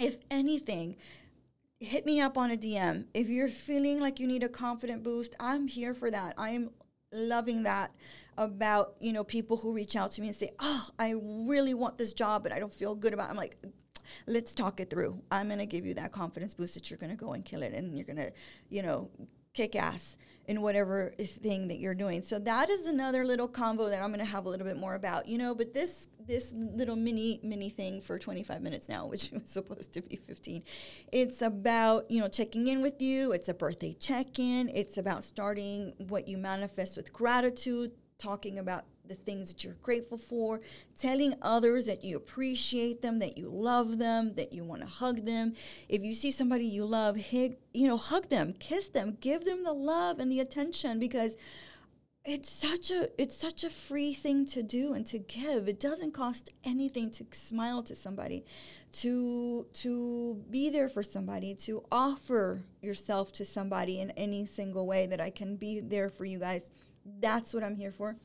if 0.00 0.18
anything, 0.30 0.96
hit 1.80 2.06
me 2.06 2.20
up 2.20 2.38
on 2.38 2.50
a 2.50 2.56
DM. 2.56 3.06
If 3.14 3.28
you're 3.28 3.48
feeling 3.48 4.00
like 4.00 4.18
you 4.20 4.26
need 4.26 4.42
a 4.42 4.48
confident 4.48 5.02
boost, 5.02 5.34
I'm 5.38 5.68
here 5.68 5.94
for 5.94 6.10
that. 6.10 6.34
I'm 6.38 6.70
loving 7.12 7.62
that. 7.64 7.92
about, 8.38 8.96
you 9.00 9.14
know, 9.14 9.24
people 9.24 9.56
who 9.56 9.72
reach 9.72 9.96
out 9.96 10.10
to 10.10 10.20
me 10.20 10.26
and 10.26 10.36
say, 10.36 10.50
"Oh, 10.58 10.88
I 10.98 11.14
really 11.18 11.72
want 11.72 11.96
this 11.96 12.12
job, 12.12 12.42
but 12.42 12.52
I 12.52 12.58
don't 12.58 12.74
feel 12.74 12.94
good 12.94 13.14
about." 13.14 13.28
It. 13.28 13.30
I'm 13.30 13.36
like, 13.36 13.56
let's 14.26 14.54
talk 14.54 14.80
it 14.80 14.90
through. 14.90 15.22
I'm 15.30 15.46
going 15.48 15.58
to 15.58 15.66
give 15.66 15.86
you 15.86 15.94
that 15.94 16.12
confidence 16.12 16.54
boost 16.54 16.74
that 16.74 16.90
you're 16.90 16.98
going 16.98 17.10
to 17.10 17.16
go 17.16 17.32
and 17.32 17.44
kill 17.44 17.62
it 17.62 17.72
and 17.72 17.96
you're 17.96 18.04
going 18.04 18.18
to, 18.18 18.32
you 18.68 18.82
know, 18.82 19.10
kick 19.54 19.74
ass 19.74 20.16
in 20.48 20.62
whatever 20.62 21.12
thing 21.18 21.68
that 21.68 21.78
you're 21.78 21.94
doing. 21.94 22.22
So 22.22 22.38
that 22.40 22.70
is 22.70 22.86
another 22.86 23.24
little 23.24 23.48
combo 23.48 23.88
that 23.88 24.00
I'm 24.00 24.08
going 24.08 24.20
to 24.20 24.24
have 24.24 24.46
a 24.46 24.48
little 24.48 24.66
bit 24.66 24.76
more 24.76 24.94
about, 24.94 25.26
you 25.28 25.38
know, 25.38 25.54
but 25.54 25.74
this 25.74 26.08
this 26.26 26.52
little 26.52 26.96
mini 26.96 27.38
mini 27.42 27.70
thing 27.70 28.00
for 28.00 28.18
25 28.18 28.60
minutes 28.60 28.88
now, 28.88 29.06
which 29.12 29.30
was 29.30 29.48
supposed 29.50 29.92
to 29.94 30.02
be 30.02 30.16
15. 30.16 30.62
It's 31.12 31.42
about, 31.42 32.10
you 32.10 32.20
know, 32.20 32.28
checking 32.28 32.68
in 32.68 32.82
with 32.82 33.00
you. 33.00 33.32
It's 33.32 33.48
a 33.48 33.54
birthday 33.54 33.92
check-in. 33.92 34.68
It's 34.70 34.98
about 34.98 35.24
starting 35.24 35.94
what 36.08 36.28
you 36.28 36.38
manifest 36.38 36.96
with 36.96 37.12
gratitude, 37.12 37.92
talking 38.18 38.58
about 38.58 38.84
the 39.08 39.14
things 39.14 39.48
that 39.48 39.64
you're 39.64 39.74
grateful 39.82 40.18
for, 40.18 40.60
telling 40.98 41.34
others 41.42 41.86
that 41.86 42.04
you 42.04 42.16
appreciate 42.16 43.02
them, 43.02 43.18
that 43.18 43.36
you 43.36 43.48
love 43.48 43.98
them, 43.98 44.34
that 44.34 44.52
you 44.52 44.64
want 44.64 44.82
to 44.82 44.88
hug 44.88 45.24
them. 45.24 45.54
If 45.88 46.02
you 46.02 46.14
see 46.14 46.30
somebody 46.30 46.66
you 46.66 46.84
love, 46.84 47.16
hug, 47.16 47.56
you 47.72 47.88
know, 47.88 47.96
hug 47.96 48.28
them, 48.28 48.54
kiss 48.58 48.88
them, 48.88 49.16
give 49.20 49.44
them 49.44 49.64
the 49.64 49.72
love 49.72 50.18
and 50.18 50.30
the 50.30 50.40
attention 50.40 50.98
because 50.98 51.36
it's 52.26 52.50
such 52.50 52.90
a 52.90 53.08
it's 53.22 53.36
such 53.36 53.62
a 53.62 53.70
free 53.70 54.12
thing 54.12 54.44
to 54.46 54.62
do 54.62 54.94
and 54.94 55.06
to 55.06 55.18
give. 55.18 55.68
It 55.68 55.78
doesn't 55.78 56.12
cost 56.12 56.50
anything 56.64 57.10
to 57.12 57.26
smile 57.30 57.84
to 57.84 57.94
somebody, 57.94 58.44
to 58.94 59.66
to 59.74 60.34
be 60.50 60.68
there 60.68 60.88
for 60.88 61.04
somebody, 61.04 61.54
to 61.54 61.84
offer 61.92 62.64
yourself 62.82 63.32
to 63.34 63.44
somebody 63.44 64.00
in 64.00 64.10
any 64.12 64.44
single 64.44 64.86
way 64.86 65.06
that 65.06 65.20
I 65.20 65.30
can 65.30 65.56
be 65.56 65.78
there 65.80 66.10
for 66.10 66.24
you 66.24 66.40
guys. 66.40 66.68
That's 67.20 67.54
what 67.54 67.62
I'm 67.62 67.76
here 67.76 67.92
for. 67.92 68.16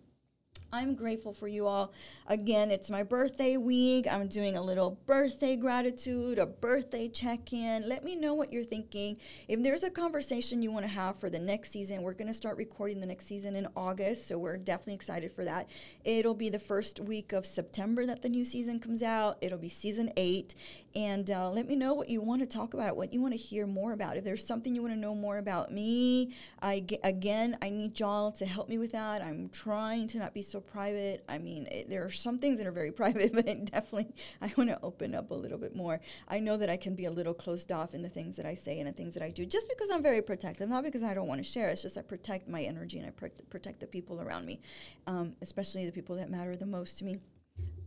I'm 0.74 0.96
grateful 0.96 1.34
for 1.34 1.50
you 1.50 1.68
all. 1.68 1.92
Again, 2.28 2.72
it's 2.72 2.90
my 2.90 3.04
birthday 3.04 3.58
week. 3.58 4.08
I'm 4.10 4.30
doing 4.30 4.56
a 4.56 4.62
little 4.62 4.98
birthday 5.06 5.58
gratitude, 5.58 6.40
a 6.40 6.46
birthday 6.46 7.10
check 7.10 7.52
in. 7.52 7.90
Let 7.90 8.06
me 8.06 8.16
know 8.16 8.34
what 8.34 8.54
you're 8.54 8.64
thinking. 8.64 9.18
If 9.50 9.62
there's 9.64 9.84
a 9.84 9.90
conversation 9.90 10.62
you 10.62 10.72
want 10.72 10.86
to 10.86 10.92
have 10.92 11.18
for 11.18 11.30
the 11.30 11.40
next 11.40 11.72
season, 11.72 12.04
we're 12.04 12.14
going 12.14 12.30
to 12.30 12.34
start 12.34 12.56
recording 12.56 13.02
the 13.02 13.06
next 13.06 13.26
season 13.26 13.58
in 13.58 13.68
August. 13.76 14.30
So 14.30 14.38
we're 14.38 14.56
definitely 14.56 14.94
excited 14.94 15.34
for 15.34 15.44
that. 15.44 15.68
It'll 16.06 16.34
be 16.34 16.48
the 16.48 16.58
first 16.58 17.02
week 17.02 17.34
of 17.34 17.46
September 17.46 18.06
that 18.06 18.22
the 18.22 18.30
new 18.30 18.46
season 18.46 18.80
comes 18.80 19.04
out. 19.04 19.40
It'll 19.42 19.58
be 19.58 19.68
season 19.68 20.14
eight. 20.16 20.56
And 20.96 21.30
uh, 21.30 21.52
let 21.52 21.68
me 21.68 21.76
know 21.76 21.94
what 21.94 22.08
you 22.08 22.22
want 22.22 22.42
to 22.44 22.48
talk 22.48 22.74
about, 22.74 22.96
what 22.96 23.12
you 23.12 23.22
want 23.22 23.34
to 23.34 23.40
hear 23.40 23.68
more 23.68 23.92
about. 23.92 24.16
If 24.16 24.24
there's 24.24 24.48
something 24.48 24.74
you 24.74 24.82
want 24.82 24.94
to 24.94 25.00
know 25.00 25.16
more 25.16 25.38
about 25.38 25.74
me, 25.74 26.34
I, 26.62 26.86
again, 27.04 27.58
I 27.62 27.70
need 27.70 28.00
y'all 28.00 28.32
to 28.34 28.46
help 28.46 28.70
me 28.70 28.78
with 28.78 28.94
that. 28.94 29.22
I'm 29.22 29.50
trying 29.50 30.08
to 30.08 30.18
not 30.18 30.34
be 30.34 30.42
private. 30.62 31.24
I 31.28 31.38
mean, 31.38 31.68
it, 31.72 31.90
there 31.90 32.04
are 32.06 32.10
some 32.10 32.38
things 32.38 32.58
that 32.58 32.68
are 32.68 32.72
very 32.72 32.92
private, 33.02 33.34
but 33.34 33.46
definitely 33.66 34.14
I 34.42 34.52
want 34.58 34.70
to 34.70 34.80
open 34.82 35.16
up 35.16 35.32
a 35.32 35.36
little 35.36 35.58
bit 35.58 35.76
more. 35.76 36.00
I 36.28 36.40
know 36.40 36.58
that 36.58 36.70
I 36.70 36.78
can 36.78 36.96
be 36.96 37.06
a 37.06 37.12
little 37.12 37.34
closed 37.34 37.72
off 37.72 37.94
in 37.94 38.02
the 38.02 38.10
things 38.10 38.36
that 38.38 38.46
I 38.46 38.54
say 38.54 38.80
and 38.80 38.88
the 38.88 38.94
things 38.94 39.14
that 39.14 39.24
I 39.24 39.32
do 39.32 39.46
just 39.46 39.70
because 39.70 39.90
I'm 39.90 40.04
very 40.04 40.22
protective, 40.22 40.70
not 40.70 40.84
because 40.84 41.04
I 41.04 41.14
don't 41.14 41.28
want 41.28 41.40
to 41.40 41.50
share. 41.50 41.70
It's 41.70 41.82
just 41.82 41.98
I 41.98 42.02
protect 42.02 42.48
my 42.48 42.62
energy 42.62 43.00
and 43.00 43.08
I 43.08 43.12
pr- 43.12 43.28
protect 43.50 43.80
the 43.80 43.88
people 43.88 44.22
around 44.22 44.46
me, 44.46 44.62
um, 45.08 45.36
especially 45.42 45.86
the 45.86 45.92
people 45.92 46.16
that 46.18 46.30
matter 46.30 46.56
the 46.56 46.66
most 46.66 46.98
to 47.00 47.06
me 47.06 47.18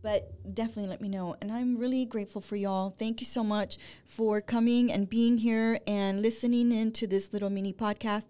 but 0.05 0.53
definitely 0.53 0.87
let 0.87 1.01
me 1.01 1.09
know. 1.09 1.35
And 1.41 1.51
I'm 1.51 1.77
really 1.77 2.05
grateful 2.05 2.39
for 2.39 2.55
y'all. 2.55 2.91
Thank 2.91 3.21
you 3.21 3.25
so 3.25 3.43
much 3.43 3.79
for 4.05 4.39
coming 4.39 4.91
and 4.91 5.09
being 5.09 5.39
here 5.39 5.79
and 5.87 6.21
listening 6.21 6.71
into 6.71 7.07
this 7.07 7.33
little 7.33 7.49
mini 7.49 7.73
podcast. 7.73 8.27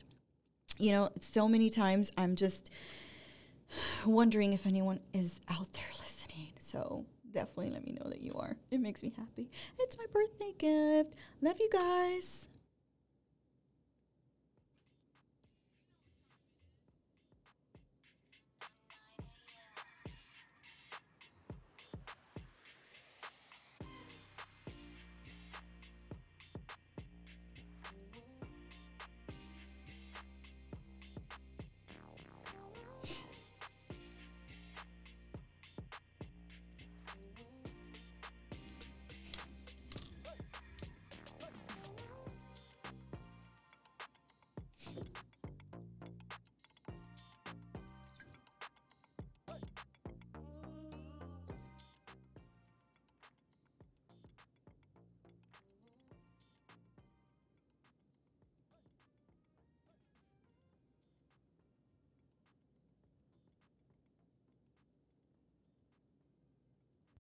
You 0.78 0.94
know, 0.94 1.10
so 1.20 1.50
many 1.50 1.70
times 1.70 2.12
I'm 2.18 2.38
just 2.38 2.70
wondering 4.06 4.54
if 4.54 4.66
anyone 4.66 5.00
is 5.14 5.40
out 5.50 5.72
there 5.74 5.84
listening. 6.00 6.54
So 6.60 7.06
definitely 7.34 7.70
let 7.70 7.86
me 7.86 7.94
know 7.94 8.10
that 8.10 8.22
you 8.22 8.34
are. 8.34 8.56
It 8.72 8.80
makes 8.80 9.04
me 9.04 9.14
happy. 9.16 9.50
It's 9.80 9.98
my 9.98 10.06
birthday 10.12 10.54
gift. 10.58 11.14
Love 11.42 11.60
you 11.60 11.70
guys. 11.72 12.48